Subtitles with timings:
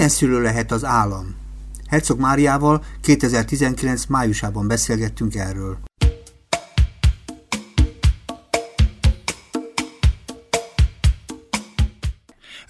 [0.00, 1.34] milyen szülő lehet az állam?
[1.86, 5.89] Herzog Máriával 2019 májusában beszélgettünk erről.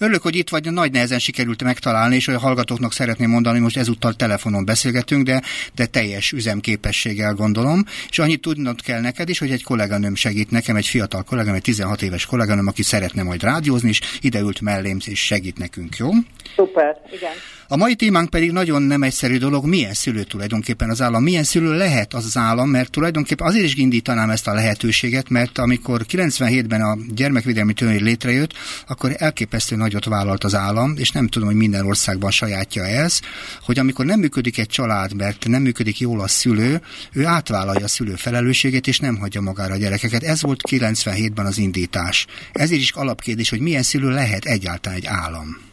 [0.02, 3.76] Örülök, hogy itt vagy, nagy nehezen sikerült megtalálni, és a hallgatóknak szeretném mondani, hogy most
[3.76, 5.42] ezúttal telefonon beszélgetünk, de,
[5.74, 10.76] de teljes üzemképességgel gondolom, és annyit tudnod kell neked is, hogy egy kolléganőm segít nekem,
[10.76, 15.24] egy fiatal kolléganőm, egy 16 éves kolléganőm, aki szeretne majd rádiózni, és ideült mellém, és
[15.24, 16.10] segít nekünk, jó?
[16.56, 17.32] Szuper, igen.
[17.72, 21.76] A mai témánk pedig nagyon nem egyszerű dolog, milyen szülő tulajdonképpen az állam, milyen szülő
[21.76, 26.98] lehet az állam, mert tulajdonképpen azért is indítanám ezt a lehetőséget, mert amikor 97-ben a
[27.14, 28.52] gyermekvédelmi törvény létrejött,
[28.86, 33.20] akkor elképesztő nagyot vállalt az állam, és nem tudom, hogy minden országban sajátja ez,
[33.62, 36.80] hogy amikor nem működik egy család, mert nem működik jól a szülő,
[37.12, 40.22] ő átvállalja a szülő felelősségét, és nem hagyja magára a gyerekeket.
[40.22, 42.26] Ez volt 97-ben az indítás.
[42.52, 45.69] Ezért is alapkérdés, hogy milyen szülő lehet egyáltalán egy állam.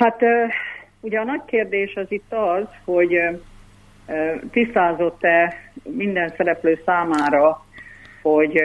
[0.00, 0.20] Hát
[1.00, 3.18] ugye a nagy kérdés az itt az, hogy
[4.50, 7.64] tisztázott-e minden szereplő számára,
[8.22, 8.62] hogy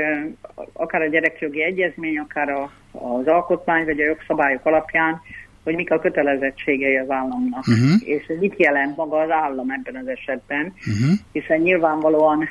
[0.73, 5.22] akár a gyerekjogi egyezmény, akár a, az alkotmány vagy a jogszabályok alapján,
[5.63, 8.08] hogy mik a kötelezettségei az államnak, uh-huh.
[8.08, 11.17] és mit jelent maga az állam ebben az esetben, uh-huh.
[11.31, 12.50] hiszen nyilvánvalóan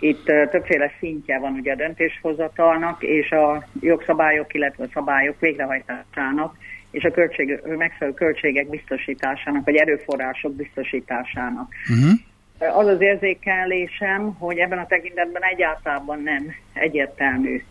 [0.00, 6.56] itt többféle szintje van ugye a döntéshozatalnak és a jogszabályok, illetve a szabályok végrehajtásának,
[6.90, 11.72] és a költség, megfelelő költségek biztosításának, vagy erőforrások biztosításának.
[11.90, 12.78] Uh-huh.
[12.78, 17.62] Az az érzékelésem, hogy ebben a tekintetben egyáltalán nem egyértelmű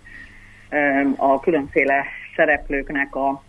[1.16, 2.06] a különféle
[2.36, 3.44] szereplőknek a,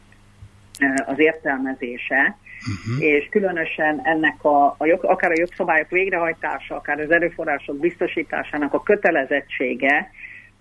[1.06, 3.05] az értelmezése, uh-huh.
[3.05, 8.83] és különösen ennek a, a jog, akár a jogszabályok végrehajtása, akár az erőforrások biztosításának a
[8.83, 10.11] kötelezettsége,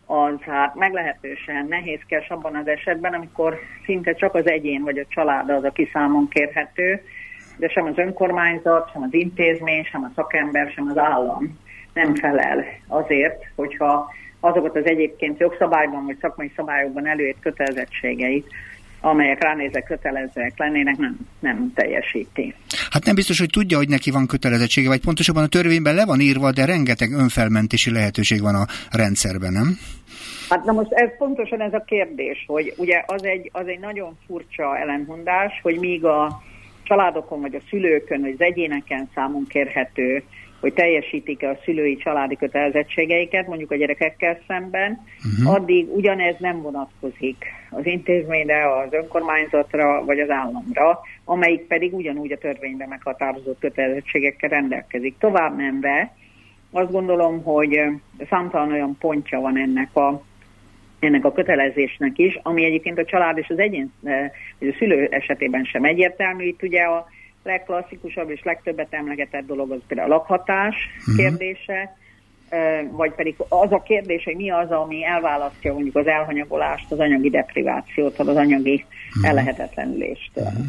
[0.06, 5.50] az hát meglehetősen nehézkes abban az esetben, amikor szinte csak az egyén vagy a család
[5.50, 7.02] az, aki számon kérhető,
[7.58, 11.60] de sem az önkormányzat, sem az intézmény, sem a szakember, sem az állam
[11.94, 18.48] nem felel azért, hogyha azokat az egyébként jogszabályban vagy szakmai szabályokban előírt kötelezettségeit
[19.06, 22.54] amelyek ránézve kötelezőek lennének, nem, nem teljesíti.
[22.90, 26.20] Hát nem biztos, hogy tudja, hogy neki van kötelezettsége, vagy pontosabban a törvényben le van
[26.20, 29.78] írva, de rengeteg önfelmentési lehetőség van a rendszerben, nem?
[30.50, 34.18] Hát na most ez pontosan ez a kérdés, hogy ugye az egy, az egy nagyon
[34.28, 36.42] furcsa ellenmondás, hogy míg a
[36.84, 40.24] családokon, vagy a szülőkön, vagy az egyéneken számon kérhető
[40.66, 45.00] hogy teljesítik-e a szülői családi kötelezettségeiket, mondjuk a gyerekekkel szemben,
[45.38, 45.56] uh-huh.
[45.56, 52.38] addig ugyanez nem vonatkozik az intézményre, az önkormányzatra vagy az államra, amelyik pedig ugyanúgy a
[52.38, 55.18] törvényben meghatározott kötelezettségekkel rendelkezik.
[55.18, 56.14] Tovább menve
[56.72, 57.82] azt gondolom, hogy
[58.30, 60.24] számtalan olyan pontja van ennek a
[61.00, 63.94] ennek a kötelezésnek is, ami egyébként a család és az egyén,
[64.60, 66.46] vagy a szülő esetében sem egyértelmű.
[66.46, 67.06] Itt ugye a
[67.46, 71.16] legklasszikusabb és legtöbbet emlegetett dolog az például a lakhatás uh-huh.
[71.16, 71.98] kérdése,
[72.92, 77.30] vagy pedig az a kérdés, hogy mi az, ami elválasztja mondjuk az elhanyagolást, az anyagi
[77.30, 79.30] deprivációt, az anyagi uh-huh.
[79.30, 80.44] ellehetetlenüléstől.
[80.44, 80.66] Uh-huh.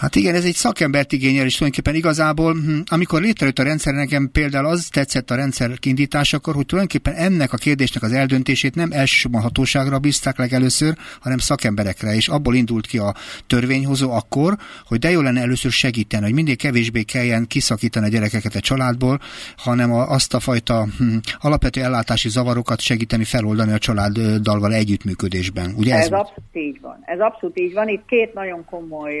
[0.00, 4.30] Hát igen, ez egy szakembert igényel, és tulajdonképpen igazából, hm, amikor létrejött a rendszer, nekem
[4.32, 9.40] például az tetszett a rendszer kiindításakor, hogy tulajdonképpen ennek a kérdésnek az eldöntését nem elsősorban
[9.40, 13.14] hatóságra bízták legelőször, hanem szakemberekre, és abból indult ki a
[13.46, 14.54] törvényhozó akkor,
[14.86, 19.20] hogy de jó lenne először segíteni, hogy mindig kevésbé kelljen kiszakítani a gyerekeket a családból,
[19.56, 25.72] hanem a, azt a fajta hm, alapvető ellátási zavarokat segíteni feloldani a családdal együttműködésben.
[25.76, 26.98] Ugye ez, ez abszolút így van.
[27.04, 27.88] Ez abszolút így van.
[27.88, 29.12] Itt két nagyon komoly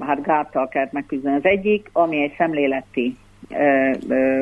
[0.00, 1.36] hát gáttal kellett megküzdeni.
[1.36, 3.16] Az egyik, ami egy szemléleti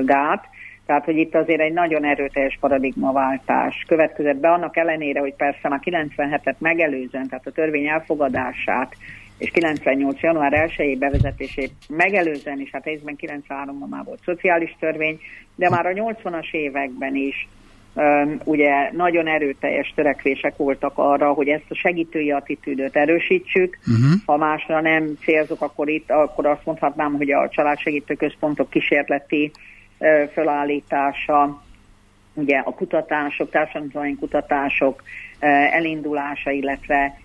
[0.05, 0.49] gát,
[0.87, 5.81] tehát, hogy itt azért egy nagyon erőteljes paradigmaváltás következett be, annak ellenére, hogy persze már
[5.85, 8.97] 97-et megelőzően, tehát a törvény elfogadását
[9.39, 10.21] és 98.
[10.21, 15.19] január 1-i bevezetését megelőzően is, hát részben 93-ban már volt szociális törvény,
[15.55, 17.49] de már a 80-as években is
[18.45, 23.79] ugye nagyon erőteljes törekvések voltak arra, hogy ezt a segítői attitűdöt erősítsük.
[23.81, 24.21] Uh-huh.
[24.27, 29.51] Ha másra nem célzok, akkor itt akkor azt mondhatnám, hogy a családsegítő központok kísérleti
[30.33, 31.63] felállítása,
[32.35, 35.03] ugye a kutatások, társadalmi kutatások
[35.73, 37.19] elindulása, illetve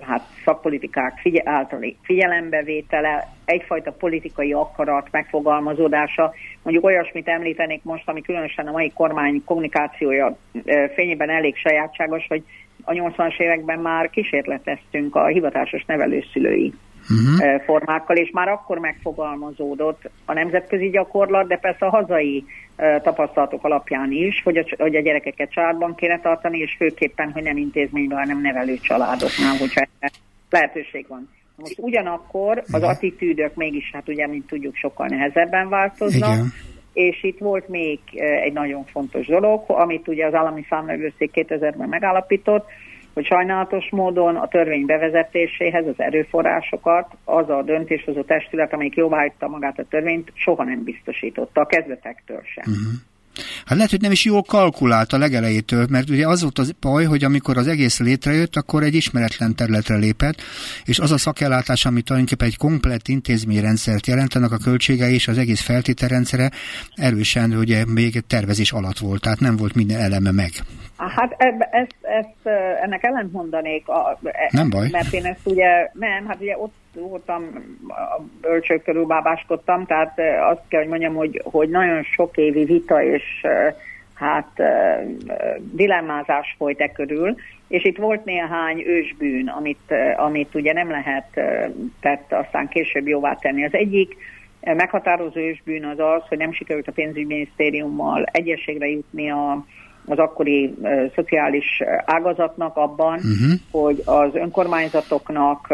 [0.00, 6.32] hát szakpolitikák figye, általi figyelembevétele, egyfajta politikai akarat megfogalmazódása.
[6.62, 10.36] Mondjuk olyasmit említenék most, ami különösen a mai kormány kommunikációja
[10.94, 12.42] fényében elég sajátságos, hogy
[12.84, 16.72] a 80-as években már kísérleteztünk a hivatásos nevelőszülői
[17.10, 17.62] uh-huh.
[17.64, 22.44] formákkal, és már akkor megfogalmazódott a nemzetközi gyakorlat, de persze a hazai
[23.02, 27.56] tapasztalatok alapján is, hogy a, hogy a gyerekeket családban kéne tartani, és főképpen, hogy nem
[27.56, 29.86] intézményben, hanem nevelő családoknál, hogyha
[30.50, 31.28] lehetőség van.
[31.56, 32.88] Most ugyanakkor az Igen.
[32.88, 36.52] attitűdök mégis, hát ugye, mint tudjuk, sokkal nehezebben változnak, Igen.
[36.92, 37.98] és itt volt még
[38.42, 42.66] egy nagyon fontos dolog, amit ugye az állami számlevőszék 2000-ben megállapított,
[43.18, 49.78] hogy sajnálatos módon a törvény bevezetéséhez az erőforrásokat az a döntéshozó testület, amelyik jóváhagyta magát
[49.78, 52.64] a törvényt, soha nem biztosította a kezdetektől sem.
[52.66, 53.07] Uh-huh.
[53.64, 57.04] Hát lehet, hogy nem is jól kalkulált a legelejétől, mert ugye az volt az baj,
[57.04, 60.42] hogy amikor az egész létrejött, akkor egy ismeretlen területre lépett,
[60.84, 65.38] és az a szakellátás, ami tulajdonképpen egy komplett intézményrendszert jelent, annak a költsége és az
[65.38, 66.50] egész feltételrendszere
[66.94, 70.50] erősen ugye még tervezés alatt volt, tehát nem volt minden eleme meg.
[70.96, 74.88] Hát ezt, ezt, ennek ellent mondanék, a, e- nem baj.
[74.90, 77.42] mert én ezt ugye, nem, hát ugye ott voltam,
[77.88, 80.20] a bölcsők körül bábáskodtam, tehát
[80.50, 83.46] azt kell, hogy mondjam, hogy, hogy nagyon sok évi vita és
[84.14, 84.62] hát
[85.58, 87.34] dilemmázás folyt e körül,
[87.68, 91.40] és itt volt néhány ősbűn, amit, amit ugye nem lehet
[92.00, 93.64] tett aztán később jóvá tenni.
[93.64, 94.16] Az egyik
[94.60, 99.64] meghatározó ősbűn az az, hogy nem sikerült a pénzügyminisztériummal egyességre jutni a
[100.08, 103.52] az akkori uh, szociális ágazatnak abban, uh-huh.
[103.70, 105.66] hogy az önkormányzatoknak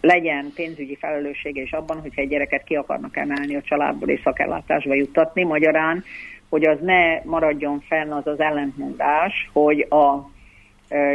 [0.00, 4.94] legyen pénzügyi felelőssége és abban, hogyha egy gyereket ki akarnak emelni a családból és szakellátásba
[4.94, 6.04] juttatni, magyarán,
[6.48, 10.30] hogy az ne maradjon fenn az az ellentmondás, hogy a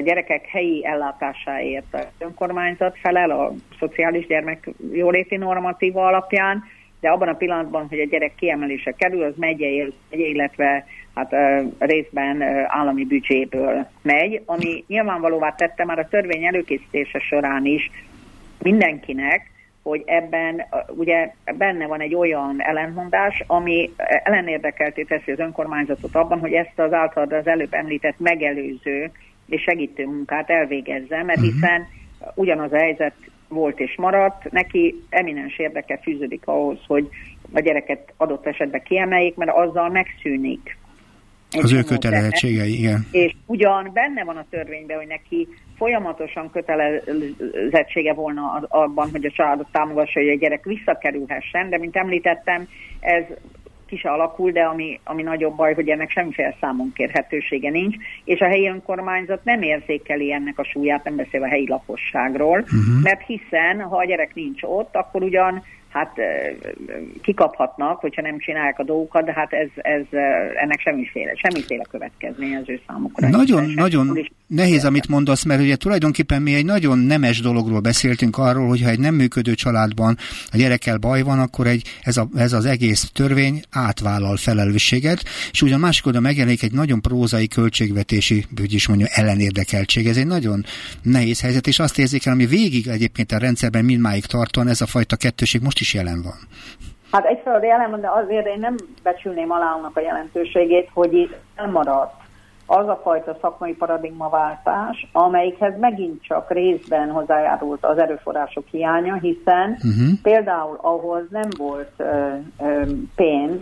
[0.04, 6.64] gyerekek helyi ellátásáért az önkormányzat felel a szociális gyermek jóléti normatíva alapján,
[7.00, 9.68] de abban a pillanatban, hogy a gyerek kiemelése kerül, az megye,
[10.10, 11.36] illetve hát
[11.78, 17.92] részben állami büdzséből megy, ami nyilvánvalóvá tette már a törvény előkészítése során is
[18.62, 19.54] mindenkinek,
[19.84, 23.94] hogy ebben ugye benne van egy olyan ellentmondás, ami
[24.24, 29.12] ellenérdekelté teszi az önkormányzatot abban, hogy ezt az általad az előbb említett megelőző
[29.48, 31.46] és segítő munkát elvégezze, mert mhm.
[31.46, 31.88] hiszen
[32.36, 33.14] ugyanaz a helyzet
[33.48, 37.10] volt és maradt, neki eminens érdeke fűződik ahhoz, hogy
[37.54, 40.78] a gyereket adott esetben kiemeljék, mert azzal megszűnik.
[41.52, 43.08] Az ő kötelezettségei, igen.
[43.12, 45.48] És ugyan benne van a törvényben, hogy neki
[45.78, 52.68] folyamatosan kötelezettsége volna abban, hogy a családot támogassa, hogy a gyerek visszakerülhessen, de mint említettem,
[53.00, 53.24] ez
[53.88, 58.40] ki se alakul, de ami, ami nagyobb baj, hogy ennek semmiféle számon kérhetősége nincs, és
[58.40, 63.02] a helyi önkormányzat nem érzékeli ennek a súlyát, nem beszél a helyi lakosságról, uh-huh.
[63.02, 65.64] mert hiszen, ha a gyerek nincs ott, akkor ugyan
[65.96, 66.16] hát
[67.22, 70.02] kikaphatnak, hogyha nem csinálják a dolgokat, de hát ez, ez
[70.56, 73.30] ennek semmiféle, semmiféle következmény az ő számukra.
[73.30, 78.68] Nagyon, nagyon nehéz, amit mondasz, mert ugye tulajdonképpen mi egy nagyon nemes dologról beszéltünk arról,
[78.68, 80.18] hogy ha egy nem működő családban
[80.52, 85.62] a gyerekkel baj van, akkor egy, ez, a, ez az egész törvény átvállal felelősséget, és
[85.62, 90.08] ugyan másik oda megjelenik egy nagyon prózai költségvetési, hogy is mondja, ellenérdekeltség.
[90.08, 90.66] Ez egy nagyon
[91.02, 94.86] nehéz helyzet, és azt érzik el, ami végig egyébként a rendszerben mindmáig tartóan ez a
[94.86, 96.38] fajta kettőség most is jelen van.
[97.12, 101.36] Hát egyfelől jelen van, de azért én nem becsülném alá annak a jelentőségét, hogy itt
[101.56, 102.24] elmaradt
[102.66, 110.20] az a fajta szakmai paradigmaváltás, amelyikhez megint csak részben hozzájárult az erőforrások hiánya, hiszen uh-huh.
[110.22, 112.82] például ahhoz nem volt ö, ö,
[113.16, 113.60] pénz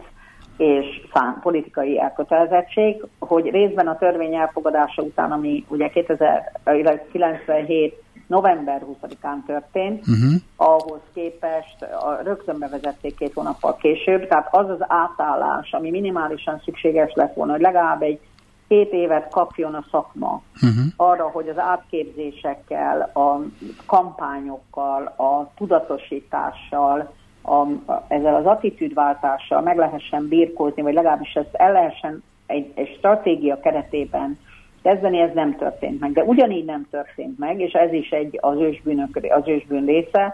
[0.58, 8.04] és szám, politikai elkötelezettség, hogy részben a törvény elfogadása után, ami ugye 2097
[8.34, 10.34] november 20-án történt, uh-huh.
[10.56, 17.12] ahhoz képest a, rögtön bevezették két hónappal később, tehát az az átállás, ami minimálisan szükséges
[17.14, 18.20] lett volna, hogy legalább egy
[18.68, 20.86] két évet kapjon a szakma uh-huh.
[20.96, 23.40] arra, hogy az átképzésekkel, a
[23.86, 27.56] kampányokkal, a tudatosítással, a,
[27.92, 33.60] a, ezzel az attitűdváltással meg lehessen birkózni, vagy legalábbis ezt el lehessen egy, egy stratégia
[33.60, 34.40] keretében
[34.84, 36.12] kezdeni, ez nem történt meg.
[36.12, 40.34] De ugyanígy nem történt meg, és ez is egy az, ősbűnök, az ősbűn része,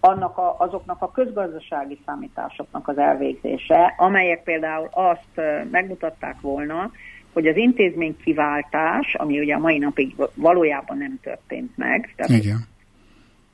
[0.00, 6.90] annak a, azoknak a közgazdasági számításoknak az elvégzése, amelyek például azt megmutatták volna,
[7.32, 12.66] hogy az intézmény kiváltás, ami ugye a mai napig valójában nem történt meg, tehát, Igen.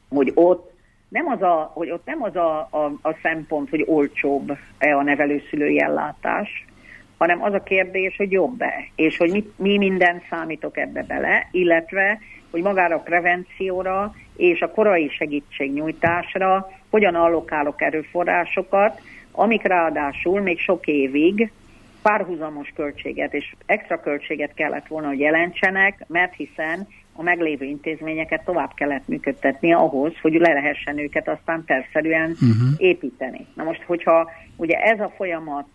[0.08, 0.74] hogy ott
[1.08, 5.80] nem az a, hogy ott nem az a, a, a szempont, hogy olcsóbb-e a nevelőszülői
[5.80, 6.66] ellátás,
[7.18, 12.18] hanem az a kérdés, hogy jobb-e, és hogy mi, mi minden számítok ebbe bele, illetve,
[12.50, 19.00] hogy magára a prevencióra és a korai segítségnyújtásra hogyan allokálok erőforrásokat,
[19.32, 21.50] amik ráadásul még sok évig
[22.02, 28.74] párhuzamos költséget és extra költséget kellett volna, hogy jelentsenek, mert hiszen a meglévő intézményeket tovább
[28.74, 32.68] kellett működtetni ahhoz, hogy le lehessen őket aztán terszerűen uh-huh.
[32.76, 33.46] építeni.
[33.54, 35.68] Na most, hogyha ugye ez a folyamat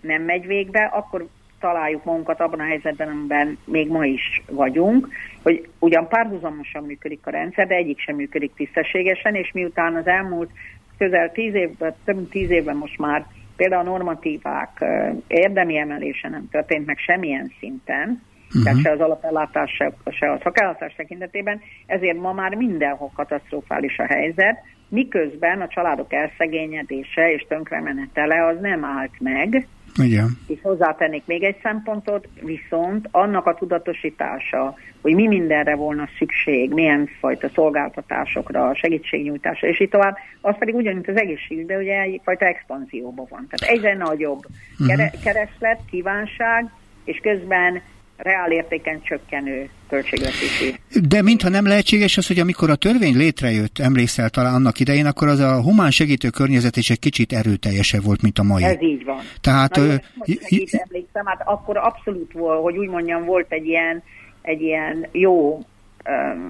[0.00, 1.26] nem megy végbe, akkor
[1.60, 5.08] találjuk magunkat abban a helyzetben, amiben még ma is vagyunk,
[5.42, 10.50] hogy ugyan párhuzamosan működik a rendszer, de egyik sem működik tisztességesen, és miután az elmúlt
[10.98, 13.26] közel tíz évben, több mint tíz évben most már
[13.56, 14.84] például a normatívák
[15.26, 18.62] érdemi emelése nem történt meg semmilyen szinten, uh-huh.
[18.62, 24.04] tehát se az alapellátás, se, se a szakellátás tekintetében, ezért ma már mindenhol katasztrofális a
[24.04, 29.66] helyzet, miközben a családok elszegényedése és tönkremenetele az nem állt meg,
[29.96, 30.38] igen.
[30.46, 37.08] És hozzátennék még egy szempontot, viszont annak a tudatosítása, hogy mi mindenre volna szükség, milyen
[37.20, 43.46] fajta szolgáltatásokra, segítségnyújtásra, és így tovább, az pedig ugyanúgy az egészségügyben ugye egyfajta expanzióban van.
[43.50, 44.46] Tehát egyre nagyobb
[44.78, 45.10] uh-huh.
[45.22, 46.70] kereslet, kívánság,
[47.04, 47.82] és közben
[48.22, 50.74] reál értéken csökkenő költségvetési.
[51.08, 55.28] De mintha nem lehetséges az, hogy amikor a törvény létrejött, emlékszel talán annak idején, akkor
[55.28, 58.62] az a humán segítő környezet is egy kicsit erőteljesebb volt, mint a mai.
[58.62, 59.20] Ez így van.
[59.40, 59.76] Tehát...
[59.76, 64.02] Nagyon, ö, j- emlékszem, hát akkor abszolút volt, hogy úgy mondjam, volt egy ilyen,
[64.42, 65.64] egy ilyen jó,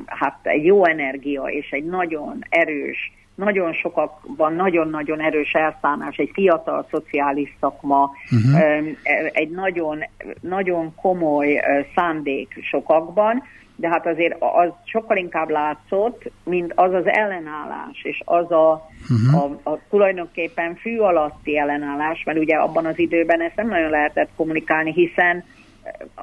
[0.06, 3.12] hát egy jó energia és egy nagyon erős
[3.44, 8.86] nagyon sokakban nagyon-nagyon erős elszámás, egy fiatal szociális szakma, uh-huh.
[9.32, 10.04] egy nagyon,
[10.40, 11.60] nagyon komoly
[11.94, 13.42] szándék sokakban,
[13.76, 19.58] de hát azért az sokkal inkább látszott, mint az az ellenállás, és az a, uh-huh.
[19.64, 24.30] a, a tulajdonképpen fű alatti ellenállás, mert ugye abban az időben ezt nem nagyon lehetett
[24.36, 25.44] kommunikálni, hiszen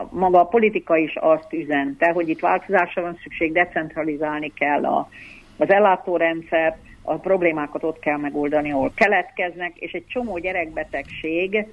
[0.09, 5.09] maga a politika is azt üzente, hogy itt változásra van szükség, decentralizálni kell a,
[5.57, 6.77] az ellátórendszert,
[7.09, 11.65] a problémákat ott kell megoldani, ahol keletkeznek, és egy csomó gyerekbetegség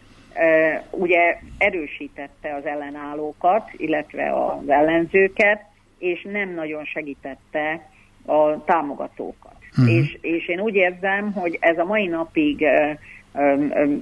[0.91, 5.65] ugye erősítette az ellenállókat, illetve az ellenzőket,
[5.99, 7.91] és nem nagyon segítette
[8.27, 9.57] a támogatókat.
[9.79, 9.95] Uh-huh.
[9.95, 12.67] És, és én úgy érzem, hogy ez a mai napig,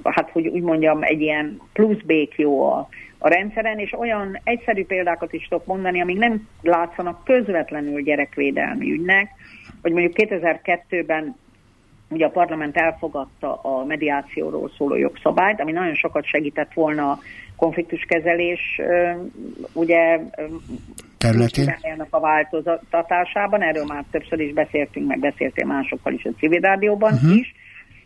[0.03, 5.33] hát hogy úgy mondjam, egy ilyen plusz békjó a, a rendszeren, és olyan egyszerű példákat
[5.33, 9.29] is tudok mondani, amik nem látszanak közvetlenül gyerekvédelmi ügynek,
[9.83, 11.35] hogy mondjuk 2002-ben
[12.09, 17.19] ugye a parlament elfogadta a mediációról szóló jogszabályt, ami nagyon sokat segített volna a
[17.55, 18.81] konfliktuskezelés
[19.73, 20.19] ugye
[21.17, 27.13] területén a változtatásában, erről már többször is beszéltünk, meg beszéltél másokkal is a civil rádióban
[27.13, 27.37] uh-huh.
[27.37, 27.53] is,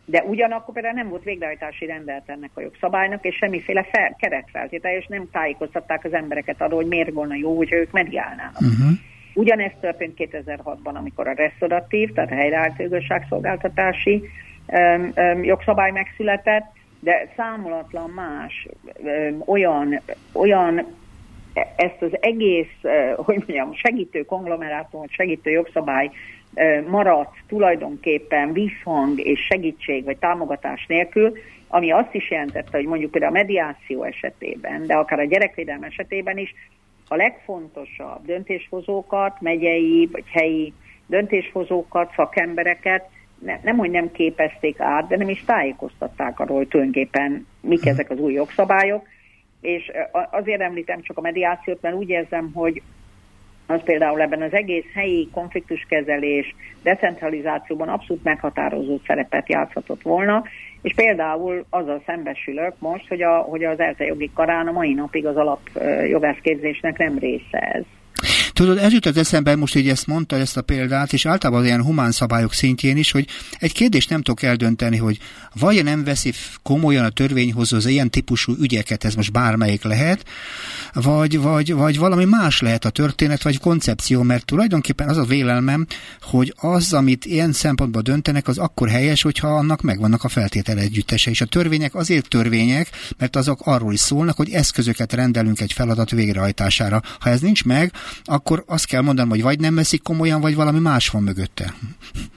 [0.06, 5.06] de ugyanakkor például nem volt végrehajtási rendelt ennek a jogszabálynak, és semmiféle fel, keretfeltétel, és
[5.08, 8.62] nem tájékoztatták az embereket arról, hogy miért volna jó, hogyha ők mediálnának.
[8.62, 8.98] Uh-huh.
[9.38, 14.24] Ugyanezt történt 2006-ban, amikor a restauratív, tehát a helyreállt igazságszolgáltatási
[14.68, 16.66] um, um, jogszabály megszületett,
[17.00, 18.68] de számolatlan más
[18.98, 20.00] um, olyan,
[20.32, 20.86] olyan
[21.76, 26.10] ezt az egész, uh, hogy mondjam, segítő konglomerátum, segítő jogszabály
[26.54, 33.12] uh, maradt tulajdonképpen visszhang és segítség vagy támogatás nélkül, ami azt is jelentette, hogy mondjuk
[33.12, 36.54] például a mediáció esetében, de akár a gyerekvédelem esetében is
[37.08, 40.74] a legfontosabb döntéshozókat, megyei vagy helyi
[41.06, 43.10] döntéshozókat, szakembereket
[43.40, 47.90] ne, nem, hogy nem képezték át, de nem is tájékoztatták arról, hogy tulajdonképpen mik mhm.
[47.90, 49.08] ezek az új jogszabályok.
[49.62, 49.92] És
[50.32, 52.82] azért említem csak a mediációt, mert úgy érzem, hogy
[53.68, 60.44] az például ebben az egész helyi konfliktuskezelés, decentralizációban abszolút meghatározó szerepet játszhatott volna,
[60.82, 65.26] és például azzal szembesülök most, hogy, a, hogy az ELTE jogi karán a mai napig
[65.26, 67.84] az alapjogászképzésnek nem része ez.
[68.58, 72.12] Tudod, ez jutott eszembe, most így ezt mondta, ezt a példát, és általában ilyen humán
[72.12, 73.28] szabályok szintjén is, hogy
[73.60, 75.20] egy kérdést nem tudok eldönteni, hogy
[75.54, 76.34] vagy nem veszi
[76.64, 80.26] komolyan a törvényhozó az ilyen típusú ügyeket, ez most bármelyik lehet,
[80.94, 85.88] vagy, vagy, vagy valami más lehet a történet, vagy koncepció, mert tulajdonképpen az a vélelmem,
[86.22, 91.30] hogy az, amit ilyen szempontból döntenek, az akkor helyes, hogyha annak megvannak a feltétele együttese.
[91.30, 96.10] És a törvények azért törvények, mert azok arról is szólnak, hogy eszközöket rendelünk egy feladat
[96.10, 97.02] végrehajtására.
[97.20, 97.92] Ha ez nincs meg,
[98.24, 101.66] akkor azt kell mondanom, hogy vagy nem veszik komolyan, vagy valami más van mögötte.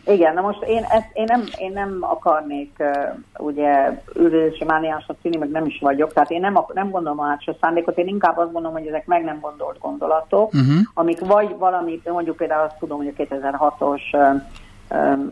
[0.07, 5.37] Igen, na most én, ezt, én, nem, én nem akarnék uh, ugye üldözési mániásnak tűnni,
[5.37, 8.53] meg nem is vagyok, tehát én nem, nem gondolom a hátsó szándékot, én inkább azt
[8.53, 10.79] gondolom, hogy ezek meg nem gondolt gondolatok, uh-huh.
[10.95, 14.43] amik vagy valamit, mondjuk például azt tudom, hogy a 2006-os uh,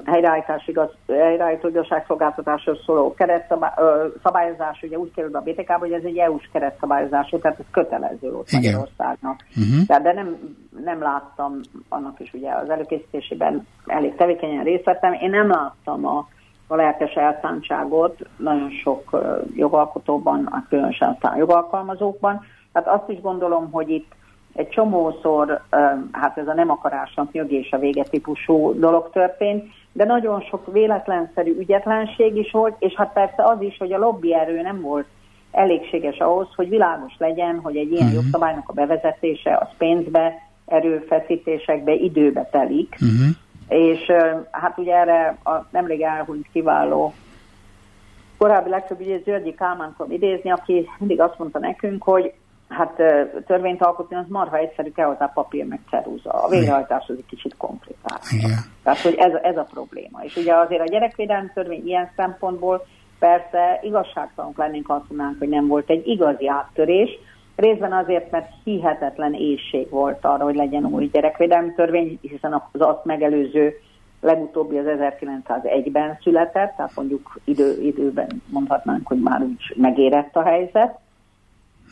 [0.04, 6.48] helyreállítás igaz, helyreállító igazságszolgáltatásról szóló keretszabályozás, ugye úgy kerül a BTK-ba, hogy ez egy EU-s
[6.52, 9.44] keretszabályozású, tehát ez kötelező volt Magyarországnak.
[9.48, 9.86] Uh-huh.
[9.86, 15.12] Tehát, de nem, nem láttam annak is ugye az előkészítésében elég tevékenyen részt vettem.
[15.12, 16.28] Én nem láttam a,
[16.66, 19.18] a lelkes elszántságot nagyon sok
[19.54, 22.44] jogalkotóban, különösen a jogalkalmazókban.
[22.72, 24.12] Tehát azt is gondolom, hogy itt
[24.58, 25.62] egy csomószor,
[26.12, 31.56] hát ez a nem akarásnak nyögés a vége típusú dolog történt, de nagyon sok véletlenszerű
[31.58, 35.06] ügyetlenség is volt, és hát persze az is, hogy a lobby erő nem volt
[35.50, 38.22] elégséges ahhoz, hogy világos legyen, hogy egy ilyen uh-huh.
[38.22, 40.32] jogszabálynak a bevezetése az pénzbe,
[40.66, 42.96] erőfeszítésekbe, időbe telik.
[43.00, 43.36] Uh-huh.
[43.68, 44.12] És
[44.50, 47.14] hát ugye erre a nemrég elhunyt kiváló
[48.38, 52.32] korábbi legtöbb ügyész Györgyi Kálmán tudom idézni, aki mindig azt mondta nekünk, hogy
[52.68, 53.02] hát
[53.46, 56.30] törvényt alkotni az marha egyszerű, kell hozzá papír meg cerúza.
[56.30, 58.22] A végrehajtás az egy kicsit komplikált.
[58.82, 60.20] Tehát, hogy ez, ez a probléma.
[60.22, 62.86] És ugye azért a gyerekvédelmi törvény ilyen szempontból
[63.18, 67.10] persze igazságtalanok lennénk, azt mondanánk, hogy nem volt egy igazi áttörés,
[67.56, 73.04] részben azért, mert hihetetlen éjség volt arra, hogy legyen új gyerekvédelmi törvény, hiszen az azt
[73.04, 73.72] megelőző
[74.20, 80.98] legutóbbi az 1901-ben született, tehát mondjuk idő, időben mondhatnánk, hogy már úgy megérett a helyzet,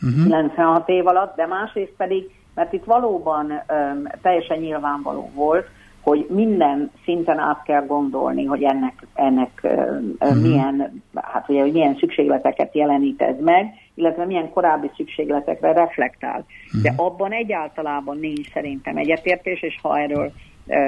[0.01, 0.23] uh-huh.
[0.23, 5.67] 96 év alatt, de másrészt pedig, mert itt valóban um, teljesen nyilvánvaló volt,
[6.01, 10.41] hogy minden szinten át kell gondolni, hogy ennek, ennek uh-huh.
[10.41, 16.45] milyen, hát ugye, hogy milyen szükségleteket jelenít ez meg, illetve milyen korábbi szükségletekre reflektál.
[16.65, 16.81] Uh-huh.
[16.81, 20.31] De abban egyáltalában nincs szerintem egyetértés, és ha erről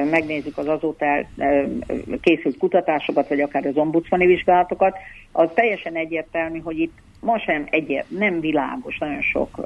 [0.09, 1.05] megnézzük az azóta
[2.21, 4.97] készült kutatásokat, vagy akár az ombudsmani vizsgálatokat,
[5.31, 9.59] az teljesen egyértelmű, hogy itt ma sem egyért, nem világos nagyon sok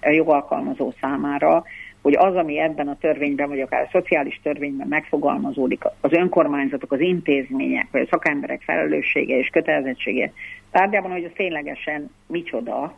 [0.00, 1.64] jogalkalmazó számára,
[2.02, 7.00] hogy az, ami ebben a törvényben, vagy akár a szociális törvényben megfogalmazódik, az önkormányzatok, az
[7.00, 10.32] intézmények, vagy a szakemberek felelőssége és kötelezettsége
[10.70, 12.94] tárgyában, hogy az ténylegesen micsoda,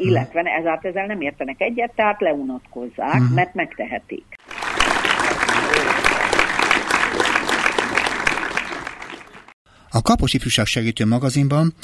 [0.00, 3.34] illetve ezáltal ezzel nem értenek egyet, tehát leunatkozzák, uh-huh.
[3.34, 4.24] mert megtehetik.
[9.94, 11.74] A Kapos Ifjúság Segítő magazinban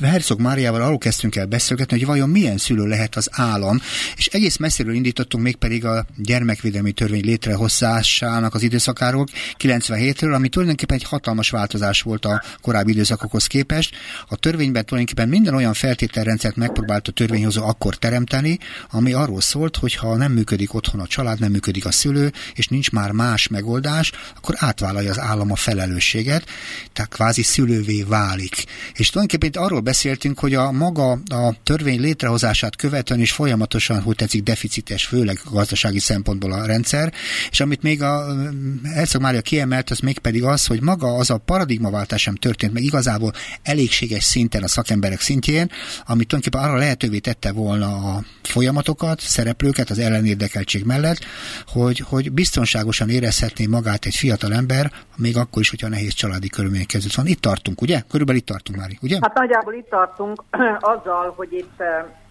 [0.00, 3.80] Herzog Máriával arról kezdtünk el beszélgetni, hogy vajon milyen szülő lehet az állam,
[4.16, 9.26] és egész messziről indítottunk mégpedig a gyermekvédelmi törvény létrehozásának az időszakáról,
[9.58, 13.94] 97-ről, ami tulajdonképpen egy hatalmas változás volt a korábbi időszakokhoz képest.
[14.28, 18.58] A törvényben tulajdonképpen minden olyan feltételrendszert megpróbált a törvényhozó akkor teremteni,
[18.90, 22.66] ami arról szólt, hogy ha nem működik otthon a család, nem működik a szülő, és
[22.68, 26.44] nincs már más megoldás, akkor átvállalja az állam a felelősséget.
[26.92, 28.64] Tehát kvázi kvázi szülővé válik.
[28.94, 34.42] És tulajdonképpen arról beszéltünk, hogy a maga a törvény létrehozását követően is folyamatosan, hogy tetszik,
[34.42, 37.12] deficites, főleg gazdasági szempontból a rendszer,
[37.50, 38.36] és amit még a
[38.84, 42.82] Herceg Mária kiemelt, az még pedig az, hogy maga az a paradigmaváltás sem történt meg
[42.82, 45.70] igazából elégséges szinten a szakemberek szintjén,
[46.06, 51.24] ami tulajdonképpen arra lehetővé tette volna a folyamatokat, szereplőket az ellenérdekeltség mellett,
[51.66, 56.86] hogy, hogy biztonságosan érezhetné magát egy fiatal ember, még akkor is, hogyha nehéz családi körülmények
[56.86, 58.00] között van itt tartunk, ugye?
[58.10, 59.18] Körülbelül itt tartunk már, ugye?
[59.20, 60.42] Hát nagyjából itt tartunk
[60.94, 61.82] azzal, hogy itt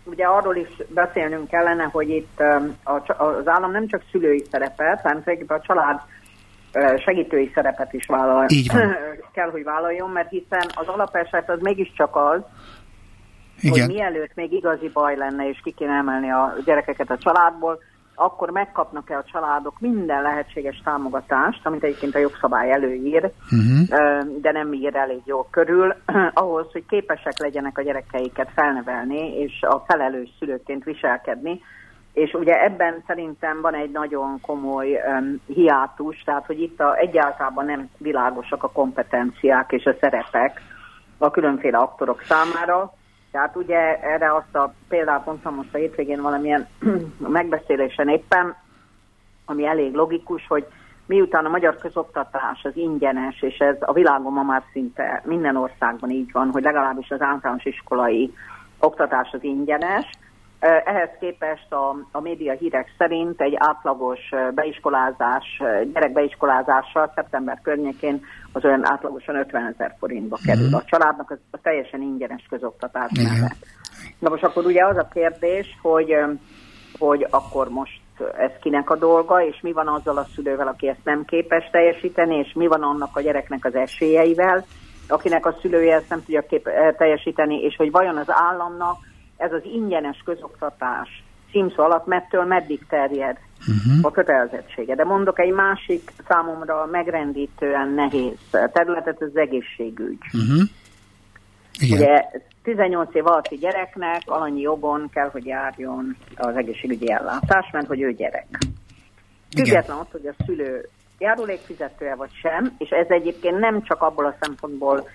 [0.03, 2.39] ugye arról is beszélnünk kellene, hogy itt
[3.17, 5.99] az állam nem csak szülői szerepet, hanem a család
[6.97, 8.95] segítői szerepet is vállal, Így van.
[9.37, 12.41] kell, hogy vállaljon, mert hiszen az alapeset az mégiscsak az,
[13.59, 13.85] Igen.
[13.85, 17.79] hogy mielőtt még igazi baj lenne, és ki kéne emelni a gyerekeket a családból,
[18.19, 24.39] akkor megkapnak-e a családok minden lehetséges támogatást, amit egyébként a jogszabály előír, uh-huh.
[24.41, 25.95] de nem ír elég jól körül,
[26.33, 31.61] ahhoz, hogy képesek legyenek a gyerekeiket felnevelni, és a felelős szülőként viselkedni.
[32.13, 37.65] És ugye ebben szerintem van egy nagyon komoly um, hiátus, tehát hogy itt a, egyáltalán
[37.65, 40.61] nem világosak a kompetenciák és a szerepek
[41.17, 42.93] a különféle aktorok számára,
[43.31, 46.67] tehát ugye erre azt a példát mondtam most a hétvégén valamilyen
[47.17, 48.55] megbeszélésen éppen,
[49.45, 50.67] ami elég logikus, hogy
[51.05, 56.09] miután a magyar közoktatás az ingyenes, és ez a világon ma már szinte minden országban
[56.09, 58.33] így van, hogy legalábbis az általános iskolai
[58.79, 60.09] oktatás az ingyenes,
[60.59, 64.19] ehhez képest a, a média hírek szerint egy átlagos
[64.53, 65.61] beiskolázás,
[65.93, 68.21] gyerekbeiskolázással szeptember környékén
[68.53, 70.73] az olyan átlagosan 50 ezer forintba kerül mm.
[70.73, 73.57] a családnak, az, az teljesen ingyenes közoktatás mellett.
[74.19, 76.15] Na most akkor ugye az a kérdés, hogy,
[76.97, 78.01] hogy akkor most
[78.37, 82.35] ez kinek a dolga, és mi van azzal a szülővel, aki ezt nem képes teljesíteni,
[82.35, 84.65] és mi van annak a gyereknek az esélyeivel,
[85.07, 88.97] akinek a szülője ezt nem tudja kép- teljesíteni, és hogy vajon az államnak
[89.39, 94.05] ez az ingyenes közoktatás címszó alatt mettől meddig terjed uh-huh.
[94.05, 94.95] a kötelezettsége.
[94.95, 100.17] De mondok egy másik számomra megrendítően nehéz területet, az egészségügy.
[100.33, 100.61] Uh-huh.
[101.79, 101.97] Igen.
[101.97, 102.25] Ugye
[102.63, 108.13] 18 év alatti gyereknek alanyi jogon kell, hogy járjon az egészségügyi ellátás, mert hogy ő
[108.13, 108.47] gyerek.
[109.55, 114.35] Független ott, hogy a szülő járulékfizetője vagy sem, és ez egyébként nem csak abból a
[114.39, 115.07] szempontból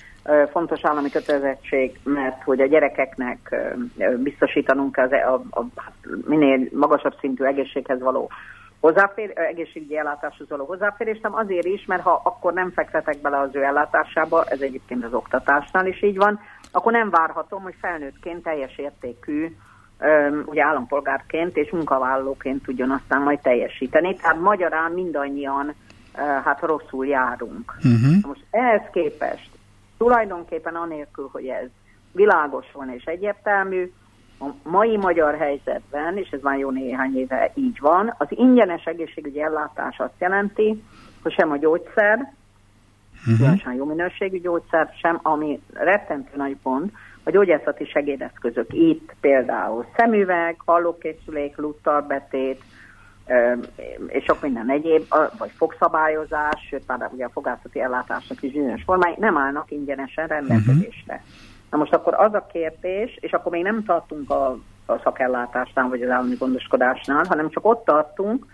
[0.50, 3.56] fontos állami kötelezettség, mert hogy a gyerekeknek
[4.16, 5.92] biztosítanunk az, a, a, a
[6.26, 8.30] minél magasabb szintű egészséghez való
[8.80, 13.54] hozzáfér, egészségügyi ellátáshoz való hozzáférést, hanem azért is, mert ha akkor nem fektetek bele az
[13.54, 16.40] ő ellátásába, ez egyébként az oktatásnál is így van,
[16.72, 19.56] akkor nem várhatom, hogy felnőttként teljes értékű
[20.44, 24.16] ugye állampolgárként és munkavállalóként tudjon aztán majd teljesíteni.
[24.16, 25.74] Tehát magyarán mindannyian
[26.44, 27.74] hát rosszul járunk.
[27.76, 28.26] Uh-huh.
[28.26, 29.50] Most ehhez képest
[30.04, 31.68] tulajdonképpen anélkül, hogy ez
[32.12, 33.92] világos van és egyértelmű,
[34.40, 39.42] a mai magyar helyzetben, és ez már jó néhány éve így van, az ingyenes egészségügyi
[39.42, 40.82] ellátás azt jelenti,
[41.22, 42.32] hogy sem a gyógyszer,
[43.26, 43.76] uh-huh.
[43.76, 51.56] jó minőségű gyógyszer, sem, ami rettentő nagy pont, a gyógyászati segédeszközök itt például szemüveg, hallókészülék,
[51.56, 52.62] luttarbetét,
[54.06, 55.04] és sok minden egyéb,
[55.38, 61.14] vagy fogszabályozás, sőt, már ugye a fogászati ellátásnak is bizonyos formái nem állnak ingyenesen rendelkezésre.
[61.14, 61.28] Uh-huh.
[61.70, 66.02] Na most akkor az a kérdés, és akkor még nem tartunk a, a szakellátásnál, vagy
[66.02, 68.46] az állami gondoskodásnál, hanem csak ott tartunk,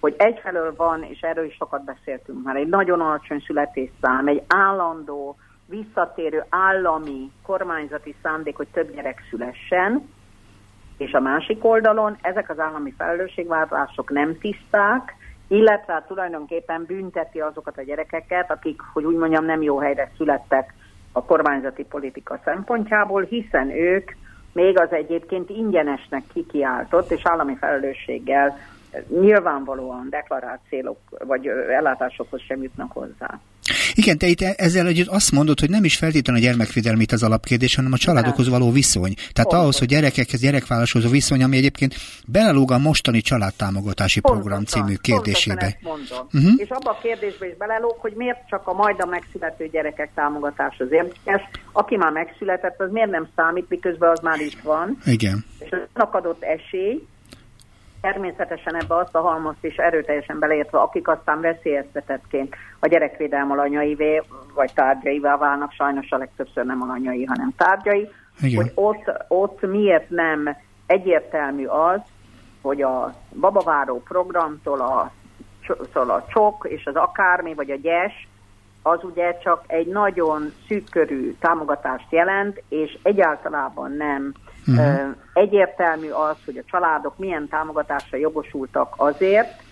[0.00, 5.36] hogy egyfelől van, és erről is sokat beszéltünk már, egy nagyon alacsony születésszám, egy állandó,
[5.66, 10.08] visszatérő állami kormányzati szándék, hogy több gyerek szülessen,
[10.98, 15.14] és a másik oldalon ezek az állami felelősségvállalások nem tiszták,
[15.48, 20.74] illetve hát tulajdonképpen bünteti azokat a gyerekeket, akik, hogy úgy mondjam, nem jó helyre születtek
[21.12, 24.10] a kormányzati politika szempontjából, hiszen ők
[24.52, 28.58] még az egyébként ingyenesnek kikiáltott és állami felelősséggel
[29.08, 33.40] nyilvánvalóan deklarált célok vagy ellátásokhoz sem jutnak hozzá.
[33.94, 37.74] Igen, te itt ezzel együtt azt mondod, hogy nem is feltétlenül a gyermekvédelmi az alapkérdés,
[37.74, 39.14] hanem a családokhoz való viszony.
[39.14, 39.58] Tehát Pontos.
[39.58, 41.94] ahhoz, hogy gyerekekhez, gyerekválláshoz viszony, ami egyébként
[42.26, 44.48] belelóg a mostani családtámogatási Pontosan.
[44.48, 45.78] program című kérdésébe.
[45.82, 46.52] Uh-huh.
[46.56, 50.76] És abba a kérdésbe is belelóg, hogy miért csak a majd a megszülető gyerekek támogatás
[50.78, 51.42] az érdekes.
[51.72, 54.98] Aki már megszületett, az miért nem számít, miközben az már itt van.
[55.04, 55.44] Igen.
[55.58, 57.02] És az adott esély,
[58.02, 64.22] természetesen ebbe azt a halmazt is erőteljesen beleértve, akik aztán veszélyeztetettként a gyerekvédelm alanyaivé,
[64.54, 68.08] vagy tárgyaivá válnak, sajnos a legtöbbször nem alanyai, hanem tárgyai,
[68.40, 68.62] Igen.
[68.62, 72.00] hogy ott, ott miért nem egyértelmű az,
[72.62, 75.12] hogy a babaváró programtól a,
[75.92, 78.28] szóval a csok és az akármi, vagy a gyes,
[78.82, 84.32] az ugye csak egy nagyon szűkkörű támogatást jelent, és egyáltalában nem
[84.66, 85.14] Uh-huh.
[85.32, 89.62] Egyértelmű az, hogy a családok milyen támogatásra jogosultak azért,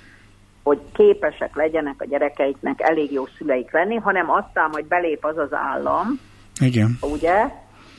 [0.62, 5.52] hogy képesek legyenek a gyerekeiknek elég jó szüleik lenni, hanem aztán majd belép az az
[5.52, 6.20] állam,
[6.60, 6.98] Igen.
[7.00, 7.44] ugye,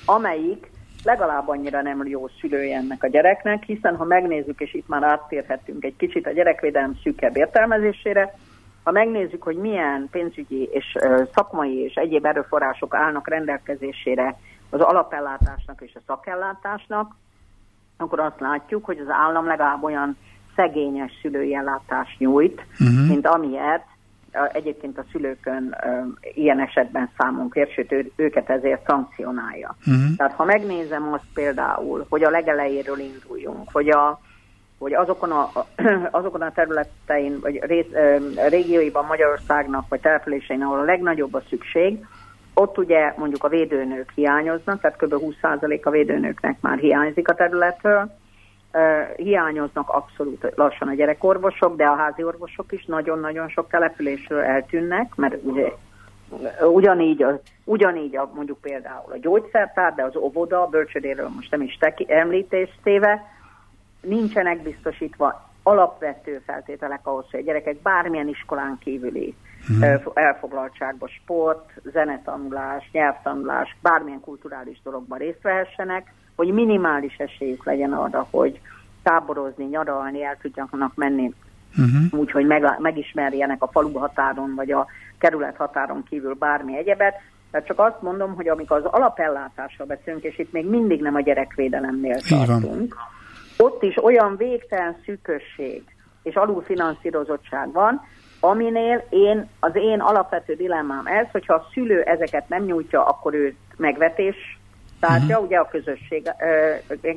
[0.06, 0.72] amelyik
[1.04, 5.84] legalább annyira nem jó szülője ennek a gyereknek, hiszen ha megnézzük, és itt már áttérhetünk
[5.84, 8.36] egy kicsit a gyerekvédelem szűkebb értelmezésére,
[8.84, 10.98] ha megnézzük, hogy milyen pénzügyi és
[11.34, 14.38] szakmai és egyéb erőforrások állnak rendelkezésére
[14.72, 17.16] az alapellátásnak és a szakellátásnak,
[17.98, 20.18] akkor azt látjuk, hogy az állam legalább olyan
[20.56, 23.08] szegényes szülői ellátást nyújt, uh-huh.
[23.08, 23.86] mint amilyet
[24.52, 25.76] egyébként a szülőkön
[26.34, 29.76] ilyen esetben számon kér, sőt ő, őket ezért szankcionálja.
[29.80, 30.16] Uh-huh.
[30.18, 34.20] Tehát ha megnézem azt például, hogy a legelejéről induljunk, hogy, a,
[34.78, 35.50] hogy azokon, a,
[36.20, 37.92] azokon a területein, vagy rész,
[38.50, 42.06] régióiban Magyarországnak, vagy településein, ahol a legnagyobb a szükség,
[42.62, 45.14] ott ugye mondjuk a védőnők hiányoznak, tehát kb.
[45.42, 48.12] 20% a védőnőknek már hiányzik a területről.
[49.16, 55.36] hiányoznak abszolút lassan a gyerekorvosok, de a házi orvosok is nagyon-nagyon sok településről eltűnnek, mert
[55.44, 55.72] ugye
[56.62, 57.26] ugyanígy,
[57.64, 62.08] ugyanígy a, mondjuk például a gyógyszertár, de az óvoda, a bölcsödéről most nem is teki,
[64.02, 69.36] nincsenek biztosítva alapvető feltételek ahhoz, hogy a gyerekek bármilyen iskolán kívüli
[69.70, 70.12] uh-huh.
[70.14, 78.60] elfoglaltságba sport, zenetanulás, nyelvtanulás, bármilyen kulturális dologban részt vehessenek, hogy minimális esélyük legyen arra, hogy
[79.04, 81.34] táborozni, nyaralni, el tudjanak menni
[81.78, 82.20] uh-huh.
[82.20, 87.16] úgy, hogy meg, megismerjenek a falu határon, vagy a kerület határon kívül bármi egyebet.
[87.52, 91.22] Tehát csak azt mondom, hogy amikor az alapellátásról beszélünk, és itt még mindig nem a
[91.22, 92.96] gyerekvédelemnél tartunk,
[93.58, 95.84] ott is olyan végtelen szűkösség
[96.24, 98.02] és alulfinanszírozottság van,
[98.44, 103.56] aminél én, az én alapvető dilemmám ez, hogyha a szülő ezeket nem nyújtja, akkor ő
[103.78, 104.60] megvetés
[105.00, 105.46] tárgya, uh-huh.
[105.46, 106.32] ugye a közösség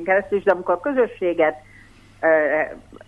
[0.05, 1.55] keresztül, de amikor a közösséget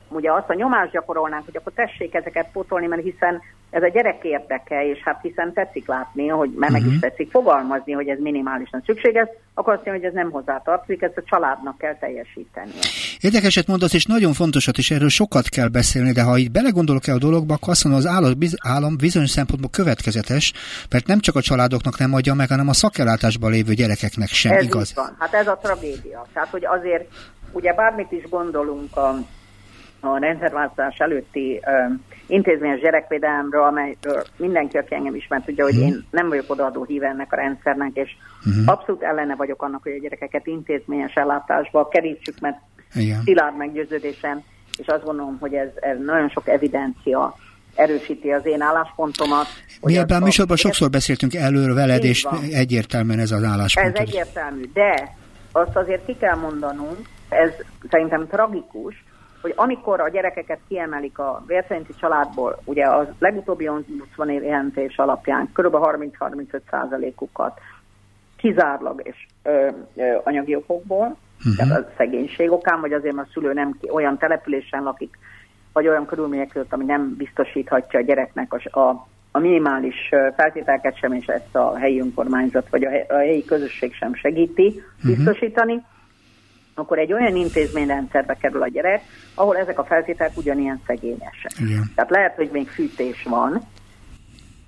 [0.10, 4.24] ugye azt a nyomást gyakorolnánk, hogy akkor tessék ezeket pótolni, mert hiszen ez a gyerek
[4.24, 6.72] érdeke, és hát hiszen tetszik látni, hogy mert uh-huh.
[6.72, 7.00] meg is mhm.
[7.00, 11.24] tetszik fogalmazni, hogy ez minimálisan szükséges, akkor azt mondja, hogy ez nem hozzátartozik, ezt a
[11.26, 12.72] családnak kell teljesíteni.
[13.20, 17.16] Érdekeset mondasz, és nagyon fontosat, és erről sokat kell beszélni, de ha így belegondolok el
[17.16, 20.54] a dologba, akkor azt mondom, az állam, állam bizonyos szempontból következetes,
[20.92, 24.64] mert nem csak a családoknak nem adja meg, hanem a szakellátásban lévő gyerekeknek sem ez
[24.64, 24.94] igaz.
[24.96, 25.16] Van.
[25.20, 26.26] Hát ez a tragédia.
[26.34, 27.08] Tehát, hogy azért
[27.58, 29.16] ugye bármit is gondolunk a
[30.02, 31.94] a a rendszerváltozás előtti ö,
[32.28, 37.34] intézményes gyerekvédelemről, amelyről mindenki, aki engem ismer, tudja, hogy én nem vagyok odaadó híve ennek
[37.34, 38.10] a rendszernek, és
[38.46, 38.64] uh-huh.
[38.66, 42.58] abszolút ellene vagyok annak, hogy a gyerekeket intézményes ellátásba kerítsük, mert
[42.96, 43.22] Igen.
[43.24, 44.44] szilárd meggyőződésem,
[44.78, 47.36] és azt gondolom, hogy ez, ez nagyon sok evidencia
[47.76, 49.46] erősíti az én álláspontomat.
[49.82, 52.40] Mi ebben a műsorban sokszor beszéltünk előre veled, és van.
[52.52, 53.98] egyértelműen ez az álláspont.
[53.98, 55.16] Ez egyértelmű, de
[55.52, 56.98] azt azért ki kell mondanunk,
[57.30, 57.52] ez
[57.90, 59.06] szerintem tragikus,
[59.42, 63.84] hogy amikor a gyerekeket kiemelik a vérszerinti családból, ugye a legutóbbi 20
[64.18, 65.76] jelentés alapján kb.
[65.76, 67.60] 30-35 százalékukat
[68.38, 71.56] kizárlag és ö, ö, anyagi okokból, uh-huh.
[71.56, 75.18] tehát a szegénység okán, vagy azért, mert a szülő nem olyan településen lakik,
[75.74, 81.14] vagy olyan körülmények között, ami nem biztosíthatja a gyereknek a, a, a minimális feltételeket sem,
[81.14, 85.16] és ezt a helyi önkormányzat vagy a, a helyi közösség sem segíti uh-huh.
[85.16, 85.84] biztosítani,
[86.78, 89.02] akkor egy olyan intézményrendszerbe kerül a gyerek,
[89.34, 91.52] ahol ezek a feltételek ugyanilyen szegényesek.
[91.60, 91.92] Igen.
[91.96, 93.62] Tehát lehet, hogy még fűtés van,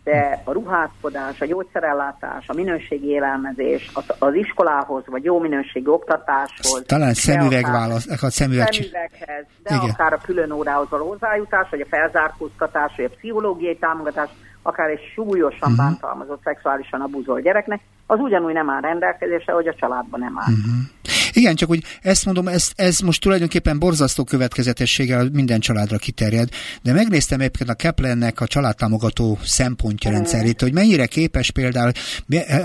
[0.03, 6.83] de a ruházkodás, a gyógyszerellátás, a minőségi élelmezés, az, az iskolához, vagy jó minőségi oktatáshoz.
[6.85, 8.73] Talán szemüvegválasz, a szemüveg...
[8.73, 9.89] szemüveghez, de Igen.
[9.89, 14.29] akár a külön órához való hozzájutás, vagy a felzárkóztatás, vagy a pszichológiai támogatás,
[14.61, 15.77] akár egy súlyosan uh-huh.
[15.77, 20.53] bántalmazott, szexuálisan abuzolt gyereknek, az ugyanúgy nem áll rendelkezésre, hogy a családban nem áll.
[20.53, 21.18] Uh-huh.
[21.33, 26.49] Igen, csak hogy ezt mondom, ez, ez most tulajdonképpen borzasztó következetességgel minden családra kiterjed,
[26.81, 31.91] de megnéztem egyébként a Keplernek a családtámogató szempontja rendszerét, hogy mennyire képes például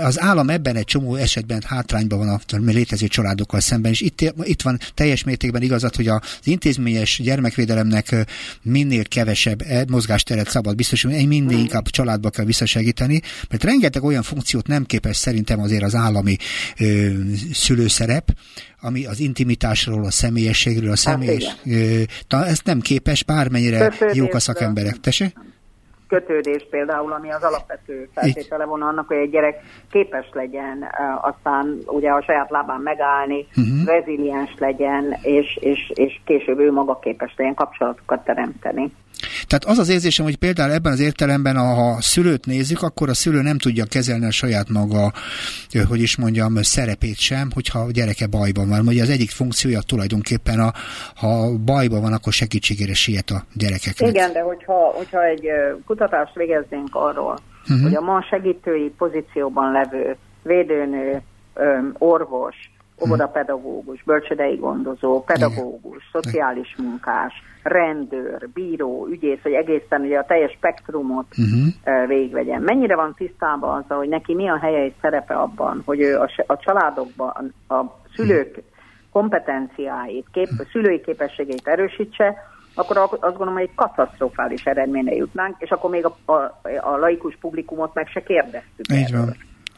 [0.01, 4.61] az állam ebben egy csomó esetben hátrányban van a létező családokkal szemben, és itt, itt
[4.61, 8.15] van teljes mértékben igazat, hogy az intézményes gyermekvédelemnek
[8.61, 14.67] minél kevesebb e, mozgásteret szabad biztosítani, minél inkább családba kell visszasegíteni, mert rengeteg olyan funkciót
[14.67, 16.37] nem képes szerintem azért az állami
[16.79, 17.09] ö,
[17.53, 18.33] szülőszerep,
[18.81, 21.55] ami az intimitásról, a személyességről, a hát személyes...
[22.29, 24.99] Hát ezt nem képes, bármennyire Kötődés, jók a szakemberek.
[24.99, 25.31] Tese?
[26.07, 30.83] Kötődés például, ami az alapvető feltétele volna annak, hogy egy gyerek képes legyen
[31.21, 33.85] aztán ugye a saját lábán megállni, uh-huh.
[33.85, 38.91] reziliens legyen, és, és, és később ő maga képes legyen kapcsolatokat teremteni.
[39.47, 43.13] Tehát az az érzésem, hogy például ebben az értelemben, ha a szülőt nézzük, akkor a
[43.13, 45.11] szülő nem tudja kezelni a saját maga,
[45.87, 48.87] hogy is mondjam, szerepét sem, hogyha a gyereke bajban van.
[48.87, 50.71] Ugye az egyik funkciója tulajdonképpen, a,
[51.15, 54.09] ha bajban van, akkor segítségére siet a gyerekeknek.
[54.09, 55.47] Igen, de hogyha, hogyha egy
[55.85, 57.81] kutatást végeznénk arról, uh-huh.
[57.81, 61.21] hogy a ma segítői pozícióban levő védőnő,
[61.97, 62.55] orvos,
[63.03, 66.09] óvodapedagógus, bölcsödei gondozó, pedagógus, Igen.
[66.11, 72.07] szociális munkás, rendőr, bíró, ügyész, hogy egészen ugye a teljes spektrumot uh-huh.
[72.07, 72.61] végigvegyen.
[72.61, 76.29] Mennyire van tisztában azzal, hogy neki mi a helye és szerepe abban, hogy ő a,
[76.45, 77.83] a családokban a
[78.15, 78.63] szülők
[79.11, 82.35] kompetenciáit, kép, szülői képességeit erősítse,
[82.75, 86.33] akkor azt gondolom, hogy egy katasztrofális eredményre jutnánk, és akkor még a, a,
[86.81, 88.85] a laikus publikumot meg se kérdeztük.
[88.93, 89.35] Így van.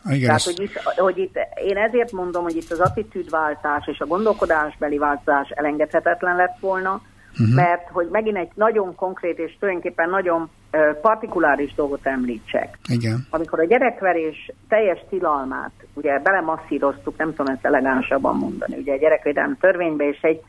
[0.09, 4.05] Igen, Tehát, hogy itt, hogy itt, én ezért mondom, hogy itt az attitűdváltás és a
[4.05, 7.55] gondolkodásbeli változás elengedhetetlen lett volna, uh-huh.
[7.55, 12.77] mert hogy megint egy nagyon konkrét és tulajdonképpen nagyon uh, partikuláris dolgot említsek.
[12.87, 13.27] Igen.
[13.29, 19.55] Amikor a gyerekverés teljes tilalmát, ugye belemasszíroztuk, nem tudom ezt elegánsabban mondani, ugye a gyerekvédelmi
[19.59, 20.41] törvénybe, és egy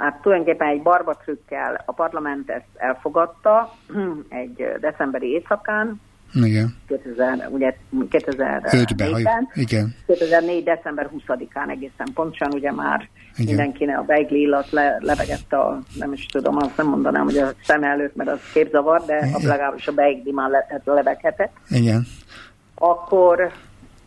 [0.00, 3.74] Hát tulajdonképpen egy barbatrükkel a parlament ezt elfogadta
[4.42, 6.00] egy decemberi éjszakán,
[6.34, 6.76] igen.
[6.86, 7.74] 2000, ugye
[8.10, 9.94] 2004-ben, igen.
[10.06, 10.64] 2004.
[10.64, 13.54] december 20-án egészen pontosan, ugye már igen.
[13.54, 17.52] mindenkinek a beigli illat le, levegett a, nem is tudom, azt nem mondanám, hogy a
[17.62, 19.48] szem előtt, mert az képzavar, de igen.
[19.48, 21.52] legalábbis a beigli már le, leveghetett.
[21.68, 22.06] Igen.
[22.74, 23.52] Akkor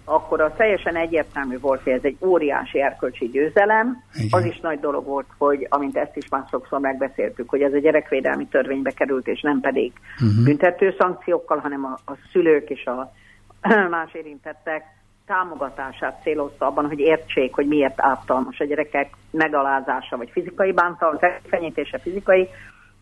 [0.05, 4.03] akkor az teljesen egyértelmű volt, hogy ez egy óriási erkölcsi győzelem.
[4.13, 4.27] Igen.
[4.31, 7.79] Az is nagy dolog volt, hogy, amint ezt is már sokszor megbeszéltük, hogy ez a
[7.79, 10.43] gyerekvédelmi törvénybe került, és nem pedig uh-huh.
[10.43, 13.11] büntető szankciókkal, hanem a, a szülők és a
[13.89, 14.83] más érintettek
[15.25, 21.97] támogatását célozta abban, hogy értsék, hogy miért ártalmas a gyerekek megalázása, vagy fizikai bántalmas, fenyítése,
[21.97, 22.49] fizikai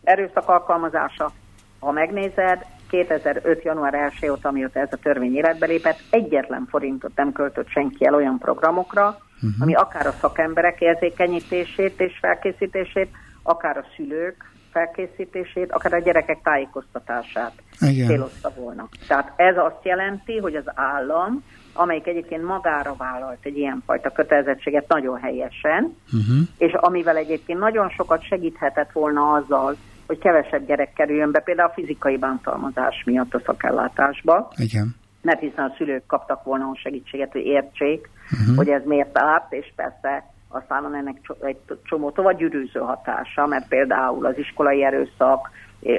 [0.02, 1.32] erőszak alkalmazása.
[1.80, 3.62] Ha megnézed, 2005.
[3.62, 8.14] január 1 óta, amióta ez a törvény életbe lépett, egyetlen forintot nem költött senki el
[8.14, 9.50] olyan programokra, uh-huh.
[9.60, 13.08] ami akár a szakemberek érzékenyítését és felkészítését,
[13.42, 18.06] akár a szülők felkészítését, akár a gyerekek tájékoztatását Igen.
[18.06, 18.88] célozta volna.
[19.08, 25.20] Tehát ez azt jelenti, hogy az állam, amelyik egyébként magára vállalt egy ilyenfajta kötelezettséget nagyon
[25.20, 26.48] helyesen, uh-huh.
[26.58, 29.76] és amivel egyébként nagyon sokat segíthetett volna azzal,
[30.12, 34.52] hogy kevesebb gyerek kerüljön be, például a fizikai bántalmazás miatt a szakellátásba.
[34.56, 34.94] Igen.
[35.22, 38.56] Mert hiszen a szülők kaptak volna a segítséget, hogy értsék, uh-huh.
[38.56, 43.68] hogy ez miért árt, és persze aztán van ennek egy csomó tovább gyűrűző hatása, mert
[43.68, 45.50] például az iskolai erőszak,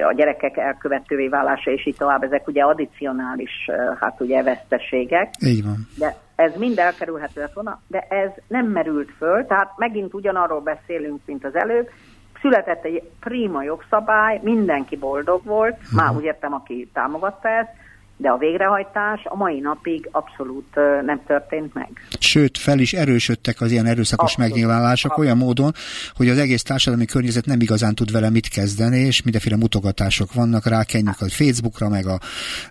[0.08, 5.30] a gyerekek elkövetővé válása, és így tovább, ezek ugye addicionális, hát ugye veszteségek.
[5.40, 5.76] Így van.
[5.98, 11.20] De ez mind elkerülhető lett volna, de ez nem merült föl, tehát megint ugyanarról beszélünk,
[11.26, 11.88] mint az előbb,
[12.44, 15.92] született egy prima jogszabály, mindenki boldog volt, uh-huh.
[15.92, 17.70] már úgy értem, aki támogatta ezt,
[18.16, 20.74] de a végrehajtás a mai napig abszolút
[21.04, 21.88] nem történt meg.
[22.18, 24.50] Sőt, fel is erősödtek az ilyen erőszakos abszolút.
[24.50, 25.30] megnyilvánulások abszolút.
[25.30, 25.72] olyan módon,
[26.16, 30.66] hogy az egész társadalmi környezet nem igazán tud vele mit kezdeni, és mindenféle mutogatások vannak,
[30.66, 32.18] rákenjük a Facebookra, meg a,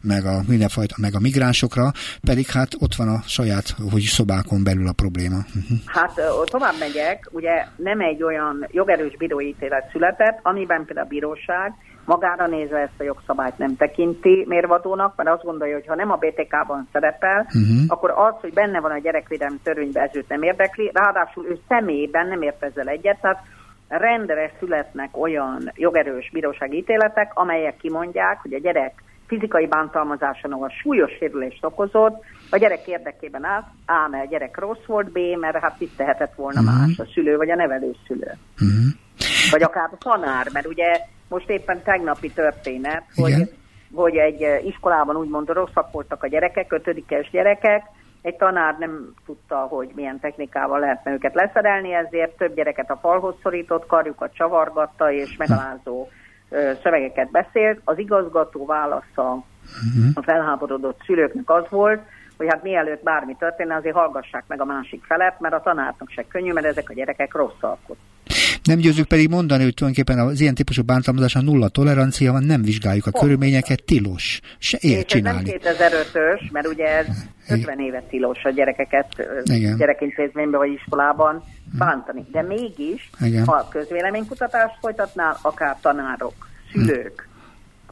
[0.01, 4.87] meg a mindenfajta, meg a migránsokra, pedig hát ott van a saját hogy szobákon belül
[4.87, 5.35] a probléma.
[5.35, 5.77] Uh-huh.
[5.85, 11.73] Hát tovább megyek, ugye nem egy olyan jogerős bírói ítélet született, amiben például a bíróság
[12.05, 16.15] magára nézve ezt a jogszabályt nem tekinti mérvadónak, mert azt gondolja, hogy ha nem a
[16.15, 17.83] BTK-ban szerepel, uh-huh.
[17.87, 22.27] akkor az, hogy benne van a gyerekvédelmi törvényben, ez őt nem érdekli, ráadásul ő személyében
[22.27, 23.43] nem ért ezzel egyet, tehát
[23.87, 31.11] rendre születnek olyan jogerős bírósági ítéletek, amelyek kimondják, hogy a gyerek fizikai bántalmazáson, ahol súlyos
[31.11, 35.81] sérülést okozott, a gyerek érdekében áll, A, mert a gyerek rossz volt, B, mert hát
[35.81, 36.77] itt tehetett volna uh-huh.
[36.77, 38.31] más, a szülő vagy a nevelőszülő.
[38.53, 38.83] Uh-huh.
[39.51, 40.99] Vagy akár a tanár, mert ugye
[41.33, 43.33] most éppen tegnapi történet, hogy,
[43.93, 47.83] hogy egy eh, iskolában úgymond rosszak voltak a gyerekek, ötödikes gyerekek,
[48.21, 53.35] egy tanár nem tudta, hogy milyen technikával lehetne őket leszerelni, ezért több gyereket a falhoz
[53.43, 56.07] szorított, karjukat csavargatta és megalázó
[56.83, 57.81] szövegeket beszélt.
[57.83, 60.11] Az igazgató válasza uh-huh.
[60.13, 62.01] a felháborodott szülőknek az volt,
[62.37, 66.25] hogy hát mielőtt bármi történne, azért hallgassák meg a másik felet, mert a tanárnak se
[66.27, 67.97] könnyű, mert ezek a gyerekek rossz alkot.
[68.63, 72.61] Nem győzzük pedig mondani, hogy tulajdonképpen az ilyen típusú bántalmazás a nulla tolerancia van, nem
[72.61, 73.23] vizsgáljuk a Pont.
[73.23, 74.39] körülményeket, tilos.
[74.57, 75.53] Se ér csinálni.
[75.53, 77.07] Ez nem 2005-ös, mert ugye ez
[77.49, 79.07] 50 éve tilos a gyerekeket
[79.43, 79.77] Igen.
[79.77, 81.43] gyerekintézményben vagy iskolában
[81.77, 82.25] bántani.
[82.31, 83.45] De mégis, Igen.
[83.45, 87.27] ha közvéleménykutatást folytatnál, akár tanárok, szülők,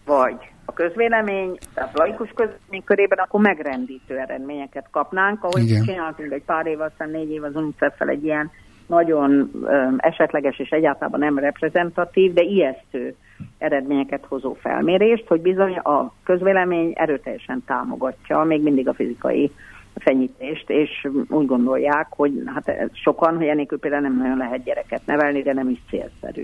[0.05, 5.83] vagy a közvélemény, tehát laikus közvélemény körében, akkor megrendítő eredményeket kapnánk, ahogy Igen.
[5.83, 8.51] csináltunk egy pár év, aztán négy év az UNICEF-fel egy ilyen
[8.87, 9.51] nagyon
[9.97, 13.15] esetleges és egyáltalán nem reprezentatív, de ijesztő
[13.57, 19.51] eredményeket hozó felmérést, hogy bizony a közvélemény erőteljesen támogatja még mindig a fizikai
[19.95, 22.71] fenyítést, és úgy gondolják, hogy hát
[23.03, 26.43] sokan, hogy enélkül például nem nagyon lehet gyereket nevelni, de nem is célszerű.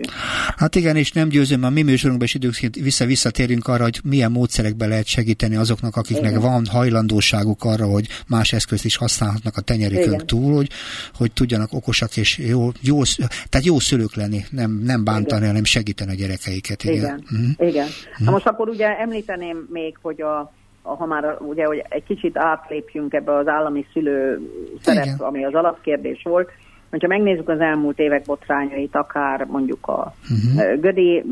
[0.57, 4.88] Hát igen, és nem győzöm, a mi műsorunkban is időként vissza-visszatérünk arra, hogy milyen módszerekbe
[4.88, 6.41] lehet segíteni azoknak, akiknek igen.
[6.41, 10.69] van hajlandóságuk arra, hogy más eszközt is használhatnak a tenyerükön túl, hogy,
[11.17, 13.01] hogy tudjanak okosak és jó, jó,
[13.49, 15.47] tehát jó szülők lenni, nem, nem bántani, igen.
[15.47, 16.83] hanem segíteni a gyerekeiket.
[16.83, 17.23] Igen, igen.
[17.23, 17.67] Uh-huh.
[17.67, 17.88] igen.
[18.17, 20.53] Na most akkor ugye említeném még, hogy a
[20.95, 24.39] ha már ugye, hogy egy kicsit átlépjünk ebbe az állami szülő
[24.82, 25.17] szerep, Igen.
[25.19, 26.50] ami az alapkérdés volt,
[26.89, 30.80] hogyha megnézzük az elmúlt évek botrányait, akár mondjuk a uh-huh.
[30.80, 31.23] Gödi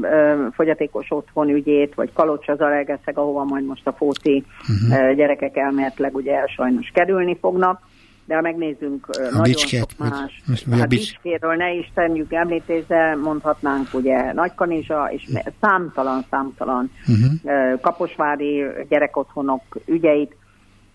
[0.52, 5.10] fogyatékos otthon ügyét, vagy Kalocsa Zalelgeszeg, ahova majd most a fóti uh-huh.
[5.10, 7.82] uh, gyerekek elméletileg ugye sajnos kerülni fognak,
[8.26, 13.16] de ha megnézzünk a nagyon bicskét, sok más, vagy, hát bicskéről ne is tenjük említésre,
[13.16, 15.30] mondhatnánk ugye Nagykanizsa, és
[15.62, 17.80] számtalan, számtalan uh-huh.
[17.82, 20.36] kaposvári gyerekotthonok ügyeit,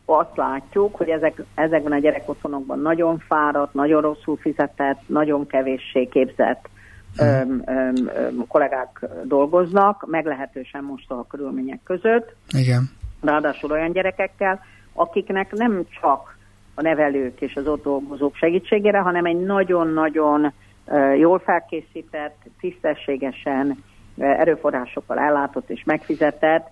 [0.04, 6.68] azt látjuk, hogy ezek, ezekben a gyerekotthonokban nagyon fáradt, nagyon rosszul fizetett, nagyon kevéssé képzett
[7.18, 7.40] uh-huh.
[7.40, 12.34] öm, öm, öm, kollégák dolgoznak, meglehetősen most a körülmények között.
[12.58, 12.90] Igen.
[13.20, 14.60] Ráadásul olyan gyerekekkel,
[14.92, 16.38] akiknek nem csak
[16.80, 20.52] a nevelők és az ott dolgozók segítségére, hanem egy nagyon-nagyon
[21.18, 23.84] jól felkészített, tisztességesen
[24.18, 26.68] erőforrásokkal ellátott és megfizetett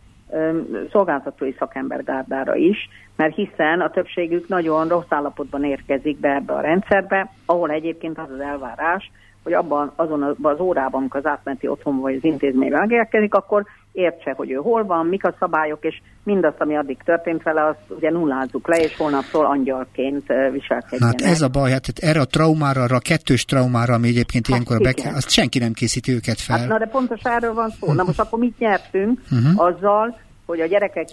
[0.90, 7.31] szolgáltatói szakembergárdára is, mert hiszen a többségük nagyon rossz állapotban érkezik be ebbe a rendszerbe,
[7.47, 9.11] ahol egyébként az az elvárás,
[9.42, 13.64] hogy abban azon az órában, amikor az átmenti otthon vagy az intézményben megérkezik, akkor
[13.98, 17.78] értse, hogy ő hol van, mik a szabályok, és mindazt, ami addig történt vele, azt
[17.88, 21.08] ugye nullázzuk le, és holnaptól angyalként viselkedjen.
[21.08, 24.54] Hát ez a baj, hát erre a traumára, arra a kettős traumára, ami egyébként hát
[24.54, 26.58] ilyenkor be, azt senki nem készíti őket fel.
[26.58, 27.92] Hát, na de pontos erről van szó.
[27.92, 29.66] Na most akkor mit nyertünk uh-huh.
[29.66, 31.08] azzal, hogy a gyerekek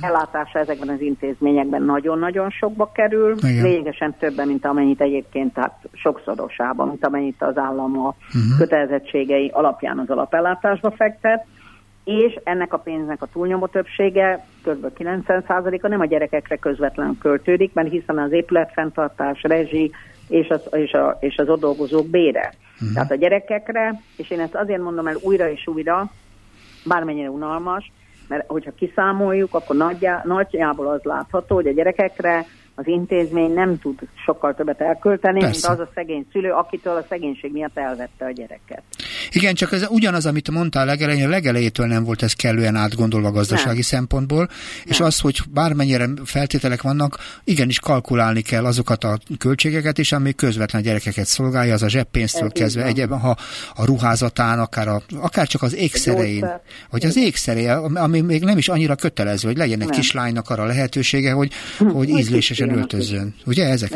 [0.00, 3.62] ellátása ezekben az intézményekben nagyon-nagyon sokba kerül, Igen.
[3.62, 8.58] lényegesen többen, mint amennyit egyébként, tehát sokszorosában, mint amennyit az állam a uh-huh.
[8.58, 11.46] kötelezettségei alapján az alapellátásba fektet,
[12.04, 14.86] és ennek a pénznek a túlnyomó többsége, kb.
[14.98, 19.90] 90%-a nem a gyerekekre közvetlenül költődik, mert hiszen az épületfenntartás, rezsi
[20.28, 22.52] és az, és, a, és az ott dolgozók bére.
[22.74, 22.92] Uh-huh.
[22.94, 26.10] Tehát a gyerekekre, és én ezt azért mondom el újra és újra,
[26.84, 27.92] bármennyire unalmas,
[28.28, 32.44] mert hogyha kiszámoljuk, akkor nagyjá, nagyjából az látható, hogy a gyerekekre
[32.74, 35.68] az intézmény nem tud sokkal többet elkölteni, Persze.
[35.68, 38.82] mint az a szegény szülő, akitől a szegénység miatt elvette a gyereket.
[39.30, 43.72] Igen, csak ez ugyanaz, amit mondtál legelején, a legelejétől nem volt ez kellően átgondolva gazdasági
[43.72, 43.82] nem.
[43.82, 44.48] szempontból, nem.
[44.84, 50.82] és az, hogy bármennyire feltételek vannak, igenis kalkulálni kell azokat a költségeket is, ami közvetlen
[50.82, 53.36] gyerekeket szolgálja, az a zseppénztől ez kezdve, egyéb, ha
[53.74, 56.46] a ruházatán, akár, a, akár csak az ékszerein,
[56.90, 61.32] vagy az ékszeré, ami még nem is annyira kötelező, hogy legyen egy kislánynak arra lehetősége,
[61.32, 62.08] hogy, hogy
[62.62, 63.34] ízlésesen öltözzön.
[63.46, 63.90] Ugye ezek?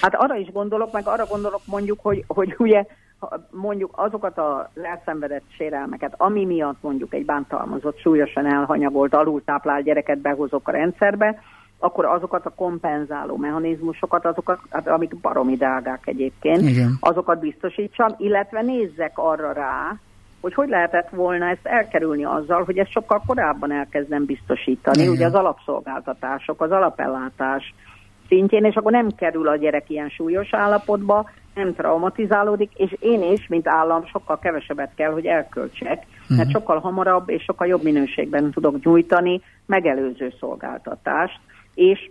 [0.00, 2.84] Hát arra is gondolok, meg arra gondolok mondjuk, hogy, hogy ugye
[3.50, 10.68] mondjuk azokat a elszenvedett sérelmeket, ami miatt mondjuk egy bántalmazott, súlyosan elhanyagolt, alultáplált gyereket behozok
[10.68, 11.40] a rendszerbe,
[11.78, 16.96] akkor azokat a kompenzáló mechanizmusokat, azokat, hát, amik baromi drágák egyébként, Igen.
[17.00, 19.96] azokat biztosítsam, illetve nézzek arra rá,
[20.44, 25.12] hogy hogy lehetett volna ezt elkerülni azzal, hogy ezt sokkal korábban elkezdem biztosítani, Igen.
[25.12, 27.74] ugye az alapszolgáltatások, az alapellátás
[28.28, 33.46] szintjén, és akkor nem kerül a gyerek ilyen súlyos állapotba, nem traumatizálódik, és én is,
[33.48, 36.36] mint állam, sokkal kevesebbet kell, hogy elköltsek, uh-huh.
[36.36, 41.40] mert sokkal hamarabb és sokkal jobb minőségben tudok nyújtani megelőző szolgáltatást,
[41.74, 42.10] és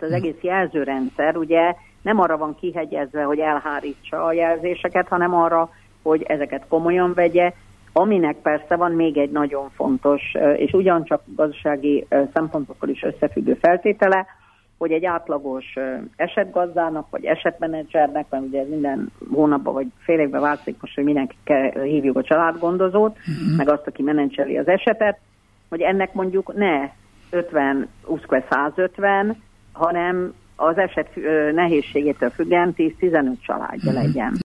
[0.00, 5.70] az egész jelzőrendszer ugye nem arra van kihegyezve, hogy elhárítsa a jelzéseket, hanem arra,
[6.08, 7.52] hogy ezeket komolyan vegye,
[7.92, 10.22] aminek persze van még egy nagyon fontos,
[10.56, 14.26] és ugyancsak gazdasági szempontokkal is összefüggő feltétele,
[14.78, 15.64] hogy egy átlagos
[16.16, 21.36] esetgazdának, vagy esetmenedzsernek, mert ugye ez minden hónapban vagy fél évben változik most, hogy mindenki
[21.82, 23.56] hívjuk a családgondozót, uh-huh.
[23.56, 25.18] meg azt, aki menedzseli az esetet,
[25.68, 26.90] hogy ennek mondjuk ne
[27.30, 29.42] 50, 20 150,
[29.72, 31.08] hanem az eset
[31.52, 34.02] nehézségétől függően 10-15 családja uh-huh.
[34.02, 34.44] legyen.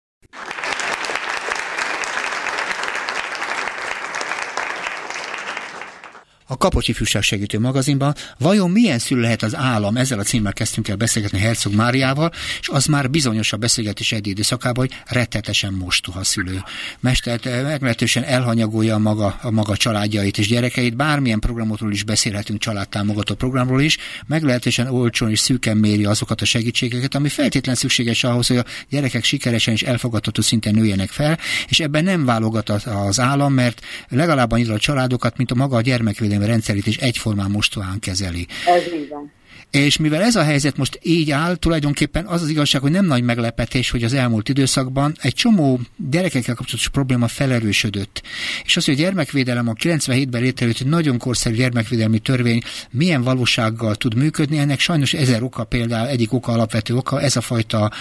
[6.48, 10.88] A Kapocsi Fűság Segítő magazinban, vajon milyen szülő lehet az állam, ezzel a címmel kezdtünk
[10.88, 16.24] el beszélgetni Herzog Máriával, és az már bizonyos a beszélgetés egy időszakában, hogy rettetesen mostoha
[16.24, 16.64] szülő.
[17.00, 22.60] Mestert eh, meglehetősen elhanyagolja a maga, a maga családjait és gyerekeit, bármilyen programotról is beszélhetünk,
[22.60, 28.48] családtámogató programról is, meglehetősen olcsón és szűken méri azokat a segítségeket, ami feltétlen szükséges ahhoz,
[28.48, 31.38] hogy a gyerekek sikeresen és elfogadható szinten nőjenek fel,
[31.68, 35.82] és ebben nem válogat az állam, mert legalább annyira a családokat, mint a maga a
[35.82, 38.48] gyermekvédelmi kereskedelmi rendszerét is egyformán mostohán kezeli.
[38.66, 39.32] Ez így van.
[39.76, 43.24] És mivel ez a helyzet most így áll, tulajdonképpen az az igazság, hogy nem nagy
[43.24, 48.22] meglepetés, hogy az elmúlt időszakban egy csomó gyerekekkel kapcsolatos probléma felerősödött.
[48.64, 52.62] És az, hogy a gyermekvédelem a 97-ben létrejött nagyon korszerű gyermekvédelmi törvény
[52.92, 57.42] milyen valósággal tud működni, ennek sajnos ezer oka például, egyik oka, alapvető oka, ez a
[57.42, 57.92] fajta,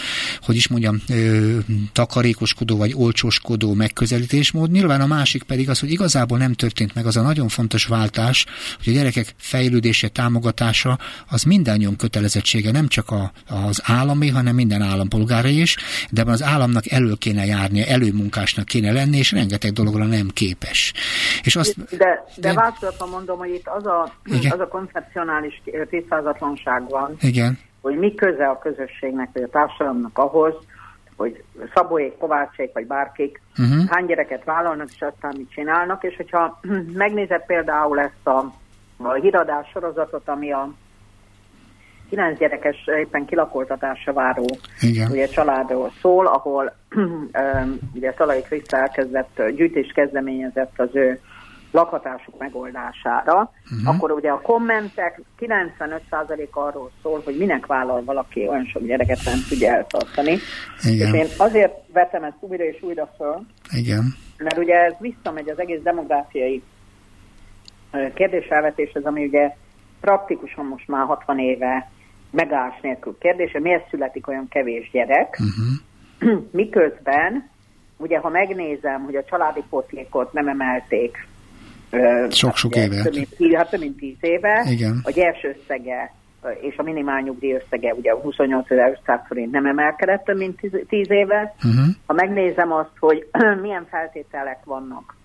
[0.41, 1.59] hogy is mondjam, ö,
[1.93, 4.71] takarékoskodó vagy olcsóskodó megközelítésmód.
[4.71, 8.47] Nyilván a másik pedig az, hogy igazából nem történt meg az a nagyon fontos váltás,
[8.85, 13.31] hogy a gyerekek fejlődése, támogatása az mind mindannyiunk kötelezettsége, nem csak a,
[13.69, 15.77] az állami, hanem minden állampolgára is,
[16.11, 20.93] de az államnak elő kéne járnia, előmunkásnak kéne lenni, és rengeteg dologra nem képes.
[21.43, 24.13] És azt, de de, de mondom, hogy itt az a,
[24.51, 27.59] az a koncepcionális tisztázatlanság van, Igen.
[27.81, 30.55] hogy mi köze a közösségnek, vagy a társadalomnak ahhoz,
[31.17, 31.43] hogy
[31.75, 33.89] Szabóék, Kovácsék, vagy bárkik uh-huh.
[33.89, 36.61] hány gyereket vállalnak, és aztán mit csinálnak, és hogyha
[37.05, 38.53] megnézed például ezt a,
[38.97, 40.73] a híradás sorozatot, ami a
[42.09, 44.47] kilenc gyerekes éppen kilakoltatásra váró
[44.81, 45.11] Igen.
[45.11, 46.73] ugye, családról szól, ahol
[47.95, 51.21] ugye Szalai Kriszta elkezdett, gyűjtés kezdeményezett az ő
[51.75, 53.95] lakhatásuk megoldására, uh-huh.
[53.95, 59.39] akkor ugye a kommentek 95% arról szól, hogy minek vállal valaki olyan sok gyereket nem
[59.49, 60.39] tudja eltartani.
[60.83, 61.15] Igen.
[61.15, 63.47] És én azért vetem ezt újra és újra föl,
[63.77, 64.15] Igen.
[64.39, 66.63] mert ugye ez visszamegy az egész demográfiai
[68.15, 69.57] kérdésfelvetéshez, ami ugye
[70.05, 71.91] praktikusan most már 60 éve
[72.31, 76.43] megállás nélkül kérdése, miért születik olyan kevés gyerek, uh-huh.
[76.63, 77.51] miközben,
[77.97, 81.27] ugye ha megnézem, hogy a családi potékot nem emelték
[82.31, 83.03] sok-sok éve.
[83.03, 84.65] Több mint, hát több mint tíz éve.
[84.71, 85.01] Igen.
[85.05, 86.13] A gyers összege
[86.61, 91.55] és a minimál nyugdíj összege ugye 28.500 forint nem emelkedett több mint 10 éve.
[91.57, 91.85] Uh-huh.
[92.07, 93.29] Ha megnézem azt, hogy
[93.63, 95.17] milyen feltételek vannak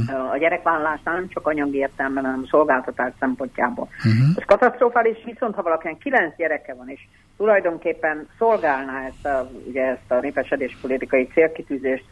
[0.00, 0.30] Uh-huh.
[0.30, 3.88] A gyerekvállalásnál nem csak anyagi értelemben, hanem szolgáltatás szempontjából.
[3.96, 4.36] Uh-huh.
[4.36, 7.00] Ez katasztrofális, viszont ha valakinek kilenc gyereke van, és
[7.36, 12.04] tulajdonképpen szolgálná ezt a, ugye ezt a népesedés politikai célkitűzést,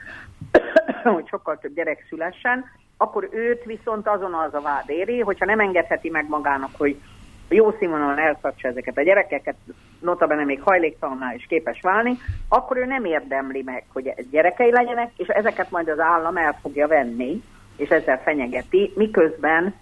[1.03, 2.65] hogy sokkal több gyerek szülessen,
[2.97, 7.01] akkor őt viszont azon az a vád éri, hogyha nem engedheti meg magának, hogy
[7.49, 9.57] jó színvonalon eltartsa ezeket a gyerekeket,
[10.01, 15.29] notabene még hajléktalanná is képes válni, akkor ő nem érdemli meg, hogy gyerekei legyenek, és
[15.29, 17.43] ezeket majd az állam el fogja venni,
[17.77, 19.75] és ezzel fenyegeti, miközben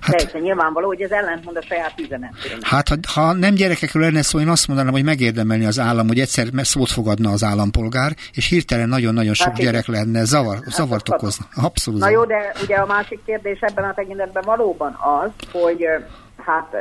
[0.00, 2.62] Hát, De nyilvánvaló, hogy ez ellentmond a saját üzenetének.
[2.62, 6.18] Hát, ha, ha nem gyerekekről lenne szó, én azt mondanám, hogy megérdemelni az állam, hogy
[6.18, 11.08] egyszer szót fogadna az állampolgár, és hirtelen nagyon-nagyon sok hát, gyerek lenne, zavar, hát, zavart
[11.08, 11.44] okozna.
[11.54, 12.00] Abszolút.
[12.00, 15.84] Na jó, de ugye a másik kérdés ebben a tekintetben valóban az, hogy
[16.36, 16.76] hát,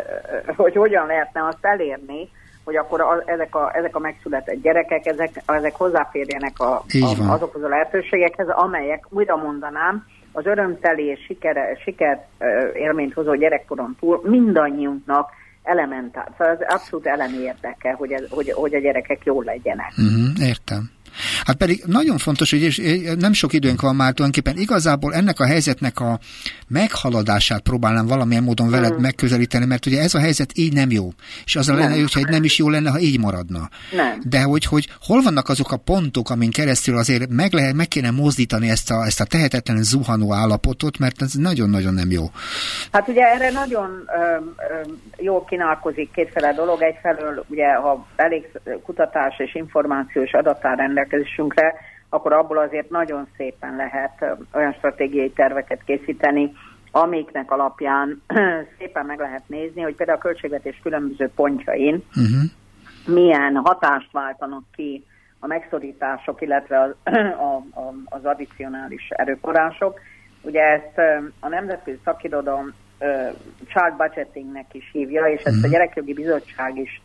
[0.55, 2.29] hogy hogyan lehetne azt elérni,
[2.69, 7.63] hogy akkor a, ezek, a, ezek a megszületett gyerekek, ezek, ezek hozzáférjenek a, a, azokhoz
[7.63, 12.25] a lehetőségekhez, amelyek, újra mondanám, az örömteli és siker, siker
[12.73, 15.29] élményt hozó gyerekkoron túl mindannyiunknak
[15.63, 16.27] elementár.
[16.37, 19.91] Szóval az abszolút elemi érdeke, hogy, ez, hogy, hogy a gyerekek jól legyenek.
[19.97, 20.89] Uh-huh, értem.
[21.45, 22.81] Hát pedig nagyon fontos, hogy és
[23.17, 26.19] nem sok időnk van már tulajdonképpen igazából ennek a helyzetnek a
[26.67, 29.01] meghaladását próbálnám valamilyen módon veled mm.
[29.01, 31.09] megközelíteni, mert ugye ez a helyzet így nem jó.
[31.45, 33.69] És az a lenne, hogyha nem is jó lenne, ha így maradna.
[33.91, 34.21] Nem.
[34.23, 38.11] De hogy, hogy hol vannak azok a pontok, amin keresztül azért meg, lehet, meg kéne
[38.11, 42.23] mozdítani ezt a, ezt a tehetetlen zuhanó állapotot, mert ez nagyon-nagyon nem jó.
[42.91, 44.35] Hát ugye erre nagyon ö,
[44.73, 46.81] ö, jól kínálkozik kétféle dolog.
[46.81, 48.49] Egyfelől ugye, ha elég
[48.83, 50.79] kutatás és információs adatár
[51.09, 51.73] rendelkezésünkre,
[52.09, 56.51] akkor abból azért nagyon szépen lehet olyan stratégiai terveket készíteni,
[56.91, 58.21] amiknek alapján
[58.77, 63.15] szépen meg lehet nézni, hogy például a költségvetés különböző pontjain uh-huh.
[63.15, 65.05] milyen hatást váltanak ki
[65.39, 66.95] a megszorítások, illetve az,
[67.47, 69.99] a, a, az addicionális erőforrások.
[70.41, 70.97] Ugye ezt
[71.39, 72.73] a Nemzetközi Szakirodalom
[73.67, 75.69] child budgetingnek is hívja, és ezt a mhm.
[75.69, 77.01] Gyerekjogi Bizottság is,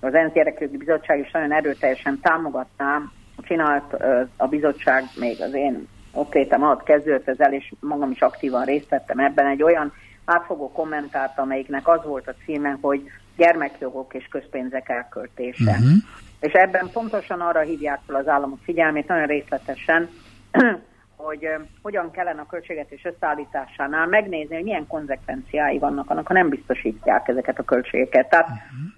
[0.00, 3.02] az ENSZ Gyerekjogi Bizottság is nagyon erőteljesen támogatná
[3.42, 3.94] csinált
[4.36, 8.88] a bizottság még az én ott létem alatt kezdődött ezzel, és magam is aktívan részt
[8.88, 9.92] vettem ebben egy olyan
[10.24, 15.70] átfogó kommentárt, amelyiknek az volt a címe, hogy gyermekjogok és közpénzek elköltése.
[15.70, 15.92] Uh-huh.
[16.40, 20.08] És ebben pontosan arra hívják fel az államok figyelmét nagyon részletesen,
[21.16, 21.48] hogy
[21.82, 27.58] hogyan kellene a költségvetés összeállításánál megnézni, hogy milyen konzekvenciái vannak annak, ha nem biztosítják ezeket
[27.58, 28.28] a költségeket.
[28.28, 28.96] Tehát uh-huh.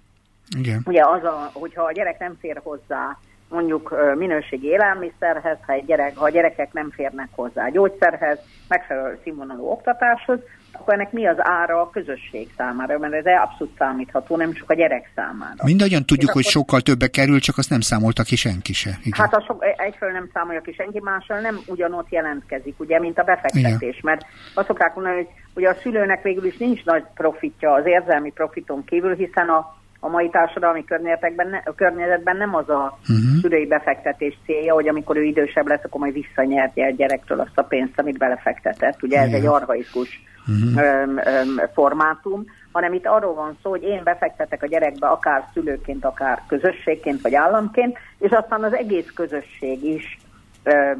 [0.57, 0.81] Igen.
[0.85, 3.17] ugye az, a, hogyha a gyerek nem fér hozzá
[3.51, 9.65] mondjuk minőségi élelmiszerhez, ha, egy gyerek, ha a gyerekek nem férnek hozzá gyógyszerhez, megfelelő színvonalú
[9.65, 10.39] oktatáshoz,
[10.71, 14.73] akkor ennek mi az ára a közösség számára, mert ez abszolút számítható, nem csak a
[14.73, 15.63] gyerek számára.
[15.63, 16.51] Mindannyian tudjuk, És hogy akkor...
[16.51, 18.89] sokkal többe kerül, csak azt nem számolta ki senki se.
[19.03, 19.19] Igen.
[19.19, 23.23] Hát a sok, egyfelől nem számolja ki senki, mással nem ugyanott jelentkezik, ugye, mint a
[23.23, 24.01] befektetés, Igen.
[24.01, 28.31] mert azt szokták mondani, hogy ugye a szülőnek végül is nincs nagy profitja az érzelmi
[28.31, 33.39] profiton kívül, hiszen a a mai társadalmi környezetben, ne, a környezetben nem az a uh-huh.
[33.41, 37.63] szülői befektetés célja, hogy amikor ő idősebb lesz, akkor majd visszanyerje a gyerektől azt a
[37.63, 39.03] pénzt, amit belefektetett.
[39.03, 40.83] Ugye ez egy arhaikus uh-huh.
[40.83, 46.05] öm, öm, formátum, hanem itt arról van szó, hogy én befektetek a gyerekbe akár szülőként,
[46.05, 50.17] akár közösségként, vagy államként, és aztán az egész közösség is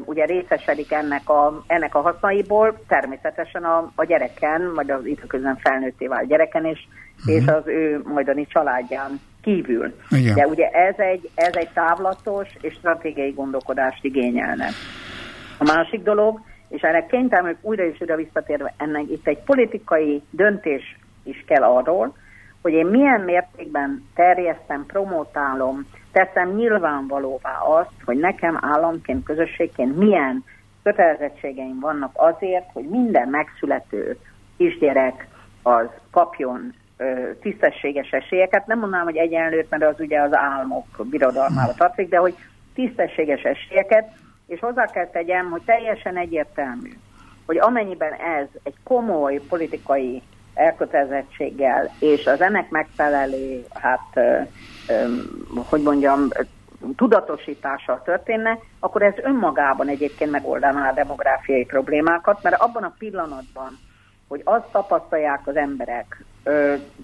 [0.04, 6.06] ugye részesedik ennek a, ennek a hasznaiból, természetesen a, a gyereken, vagy az időközben felnőtté
[6.06, 6.78] vált gyereken, és
[7.18, 7.34] uh-huh.
[7.34, 9.94] és az ő majdani családján kívül.
[10.10, 10.34] Igen.
[10.34, 14.68] De ugye ez egy, ez egy távlatos és stratégiai gondolkodást igényelne.
[15.58, 20.98] A másik dolog, és ennek kénytelmük újra és újra visszatérve, ennek itt egy politikai döntés
[21.24, 22.14] is kell arról,
[22.62, 30.44] hogy én milyen mértékben terjesztem, promotálom, teszem nyilvánvalóvá azt, hogy nekem államként, közösségként milyen
[30.82, 34.16] kötelezettségeim vannak azért, hogy minden megszülető
[34.56, 35.28] kisgyerek
[35.62, 36.74] az kapjon
[37.40, 38.66] tisztességes esélyeket.
[38.66, 42.34] Nem mondanám, hogy egyenlőt, mert az ugye az álmok birodalmára tartozik, de hogy
[42.74, 44.08] tisztességes esélyeket,
[44.46, 46.90] és hozzá kell tegyem, hogy teljesen egyértelmű,
[47.46, 50.22] hogy amennyiben ez egy komoly politikai
[50.54, 54.20] elkötelezettséggel, és az ennek megfelelő, hát,
[55.54, 56.28] hogy mondjam,
[56.96, 63.78] tudatosítással történne, akkor ez önmagában egyébként megoldaná a demográfiai problémákat, mert abban a pillanatban,
[64.28, 66.24] hogy azt tapasztalják az emberek,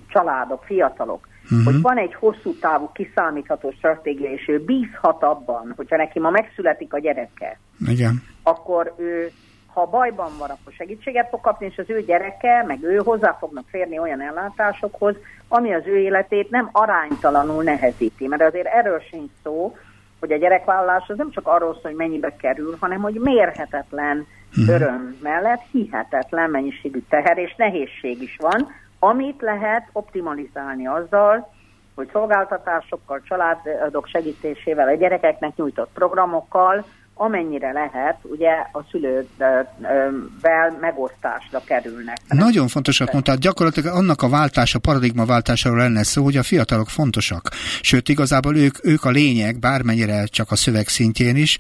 [0.09, 1.65] családok, fiatalok, uh-huh.
[1.65, 6.93] hogy van egy hosszú távú kiszámítható stratégia, és ő bízhat abban, hogyha neki ma megszületik
[6.93, 8.23] a gyereke, Igen.
[8.43, 9.31] akkor ő,
[9.73, 13.65] ha bajban van, akkor segítséget fog kapni, és az ő gyereke, meg ő hozzá fognak
[13.69, 15.15] férni olyan ellátásokhoz,
[15.49, 18.27] ami az ő életét nem aránytalanul nehezíti.
[18.27, 19.77] Mert azért erről sincs szó,
[20.21, 24.75] hogy a gyerekvállalás az nem csak arról szól, hogy mennyibe kerül, hanem hogy mérhetetlen uh-huh.
[24.75, 31.53] öröm mellett hihetetlen mennyiségű teher és nehézség is van, amit lehet optimalizálni azzal,
[31.95, 36.85] hogy szolgáltatásokkal, családok segítésével, a gyerekeknek nyújtott programokkal
[37.19, 42.17] amennyire lehet, ugye a szülővel megosztásra kerülnek.
[42.29, 47.49] Nagyon fontosat mondta, gyakorlatilag annak a váltása, paradigma váltásáról lenne szó, hogy a fiatalok fontosak.
[47.81, 51.59] Sőt, igazából ők, ők a lényeg, bármennyire csak a szöveg szintjén is,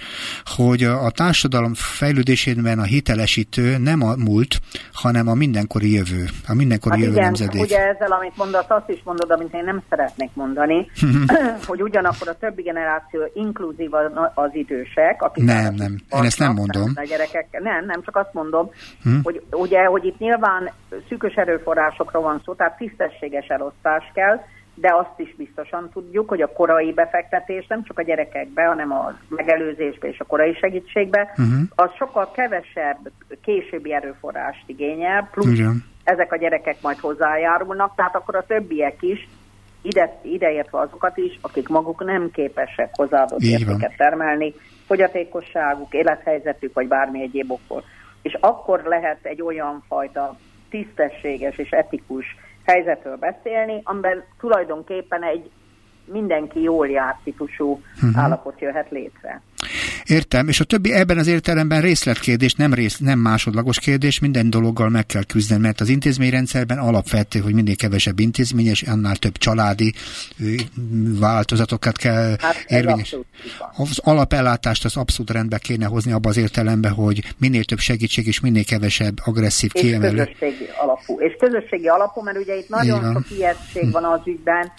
[0.56, 4.59] hogy a társadalom fejlődésében a hitelesítő nem a múlt,
[4.92, 7.62] hanem a mindenkori jövő, a mindenkori hát jövő igen, nemzedék.
[7.62, 10.90] ugye ezzel, amit mondasz, azt is mondod, amit én nem szeretnék mondani,
[11.68, 13.90] hogy ugyanakkor a többi generáció inkluzív
[14.34, 15.92] az idősek, akik nem, nem.
[16.11, 16.92] Én ezt nem mondom.
[16.94, 18.70] A gyerekek, nem, nem, csak azt mondom,
[19.03, 19.18] hm?
[19.22, 20.70] hogy ugye, hogy itt nyilván
[21.09, 24.40] szűkös erőforrásokra van szó, tehát tisztességes elosztás kell,
[24.80, 29.18] de azt is biztosan tudjuk, hogy a korai befektetés nem csak a gyerekekbe, hanem a
[29.28, 31.61] megelőzésbe és a korai segítségbe, uh-huh.
[31.74, 33.11] az sokkal kevesebb
[33.42, 35.84] későbbi erőforrást igényel, plusz Igen.
[36.05, 39.28] ezek a gyerekek majd hozzájárulnak, tehát akkor a többiek is,
[39.82, 44.55] ide, ideértve azokat is, akik maguk nem képesek hozzáadott értéket termelni,
[44.89, 47.84] fogyatékosságuk, élethelyzetük, vagy bármi egyéb okból.
[48.22, 50.36] És akkor lehet egy olyan fajta
[50.70, 55.51] tisztességes és etikus helyzetről beszélni, amiben tulajdonképpen egy
[56.12, 58.22] mindenki jól jár típusú uh-huh.
[58.22, 59.42] állapot jöhet létre.
[60.04, 64.88] Értem, és a többi ebben az értelemben részletkérdés, nem, rész, nem másodlagos kérdés, minden dologgal
[64.88, 69.94] meg kell küzdeni, mert az intézményrendszerben alapvető, hogy minél kevesebb intézmény, és annál több családi
[71.20, 73.16] változatokat kell hát érvényes.
[73.76, 78.40] Az alapellátást az abszolút rendbe kéne hozni abba az értelemben, hogy minél több segítség és
[78.40, 80.16] minél kevesebb agresszív és kiemelő.
[80.16, 81.20] közösségi alapú.
[81.20, 84.72] És közösségi alapú, mert ugye itt nagyon sok ijegység van az ügyben,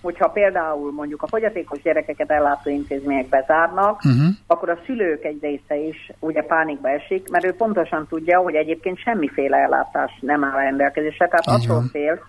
[0.00, 4.26] hogyha például mondjuk a fogyatékos gyerekeket ellátó intézmények bezárnak, uh-huh.
[4.46, 8.98] akkor a szülők egy része is ugye pánikba esik, mert ő pontosan tudja, hogy egyébként
[8.98, 12.20] semmiféle ellátás nem áll rendelkezésre, tehát attól fél,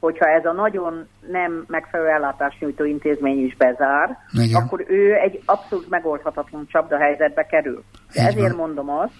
[0.00, 4.62] hogyha ez a nagyon nem megfelelő ellátást nyújtó intézmény is bezár, Igen.
[4.62, 7.84] akkor ő egy abszolút megoldhatatlan csapdahelyzetbe kerül.
[8.14, 9.12] De ezért mondom azt,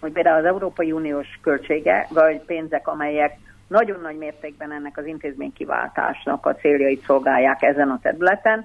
[0.00, 3.38] hogy például az Európai Uniós költsége, vagy pénzek, amelyek
[3.68, 8.64] nagyon nagy mértékben ennek az intézménykiváltásnak a céljait szolgálják ezen a területen,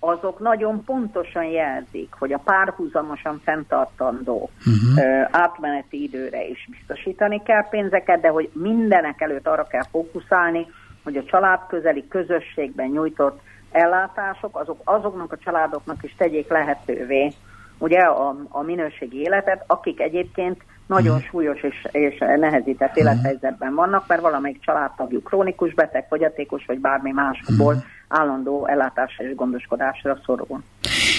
[0.00, 5.28] azok nagyon pontosan jelzik, hogy a párhuzamosan fenntartandó uh-huh.
[5.30, 10.66] átmeneti időre is biztosítani kell pénzeket, de hogy mindenek előtt arra kell fókuszálni,
[11.04, 13.40] hogy a családközeli közösségben nyújtott
[13.70, 17.32] ellátások, azok azoknak a családoknak is tegyék lehetővé
[17.78, 21.28] ugye a, a minőségi életet, akik egyébként nagyon uh-huh.
[21.28, 23.02] súlyos és, és nehezített uh-huh.
[23.02, 27.82] élethelyzetben vannak, mert valamelyik családtagjuk krónikus beteg, fogyatékos vagy bármi másból uh-huh.
[28.08, 30.62] állandó ellátásra és gondoskodásra szorul.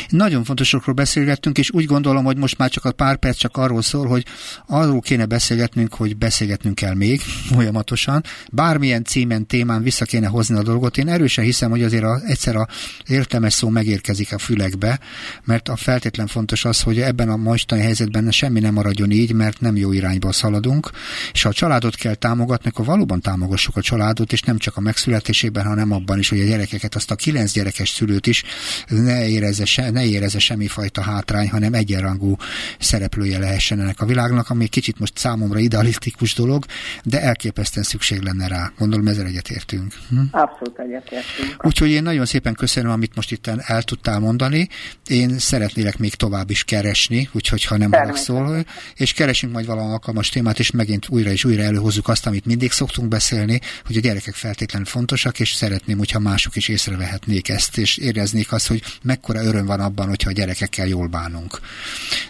[0.09, 3.81] Nagyon fontosokról beszélgettünk, és úgy gondolom, hogy most már csak a pár perc csak arról
[3.81, 4.25] szól, hogy
[4.67, 7.21] arról kéne beszélgetnünk, hogy beszélgetnünk kell még
[7.53, 8.23] folyamatosan.
[8.51, 10.97] Bármilyen címen, témán vissza kéne hozni a dolgot.
[10.97, 12.67] Én erősen hiszem, hogy azért a, egyszer a
[13.07, 14.99] értelmes szó megérkezik a fülekbe,
[15.43, 19.61] mert a feltétlen fontos az, hogy ebben a mostani helyzetben semmi nem maradjon így, mert
[19.61, 20.89] nem jó irányba szaladunk,
[21.33, 24.81] és ha a családot kell támogatni, akkor valóban támogassuk a családot, és nem csak a
[24.81, 28.43] megszületésében, hanem abban is, hogy a gyerekeket, azt a kilenc gyerekes szülőt is
[28.87, 32.35] ne érezze, se, ne érezze semmifajta hátrány, hanem egyenrangú
[32.79, 36.65] szereplője lehessen ennek a világnak, ami kicsit most számomra idealisztikus dolog,
[37.03, 38.71] de elképesztően szükség lenne rá.
[38.77, 39.93] Gondolom ezzel egyetértünk.
[40.09, 40.19] Hm?
[40.31, 41.65] Abszolút egyetértünk.
[41.65, 44.67] Úgyhogy én nagyon szépen köszönöm, amit most itt el tudtál mondani.
[45.07, 48.65] Én szeretnélek még tovább is keresni, úgyhogy ha nem haragszol,
[48.95, 52.71] és keresünk majd valami alkalmas témát, és megint újra és újra előhozzuk azt, amit mindig
[52.71, 57.97] szoktunk beszélni, hogy a gyerekek feltétlenül fontosak, és szeretném, hogyha mások is észrevehetnék ezt, és
[57.97, 61.59] éreznék azt, hogy mekkora öröm van abban, hogyha a gyerekekkel jól bánunk.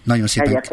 [0.04, 0.64] Nagyon szépen,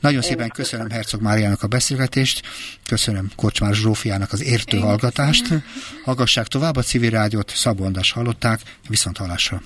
[0.00, 2.42] nagyon szépen köszönöm Herzog Máriának a beszélgetést,
[2.86, 5.46] köszönöm Kocsmár Zsófiának az értő Én hallgatást.
[6.04, 9.62] Hallgassák tovább a civil rádiót, Szaboldas hallották, viszont hallásra.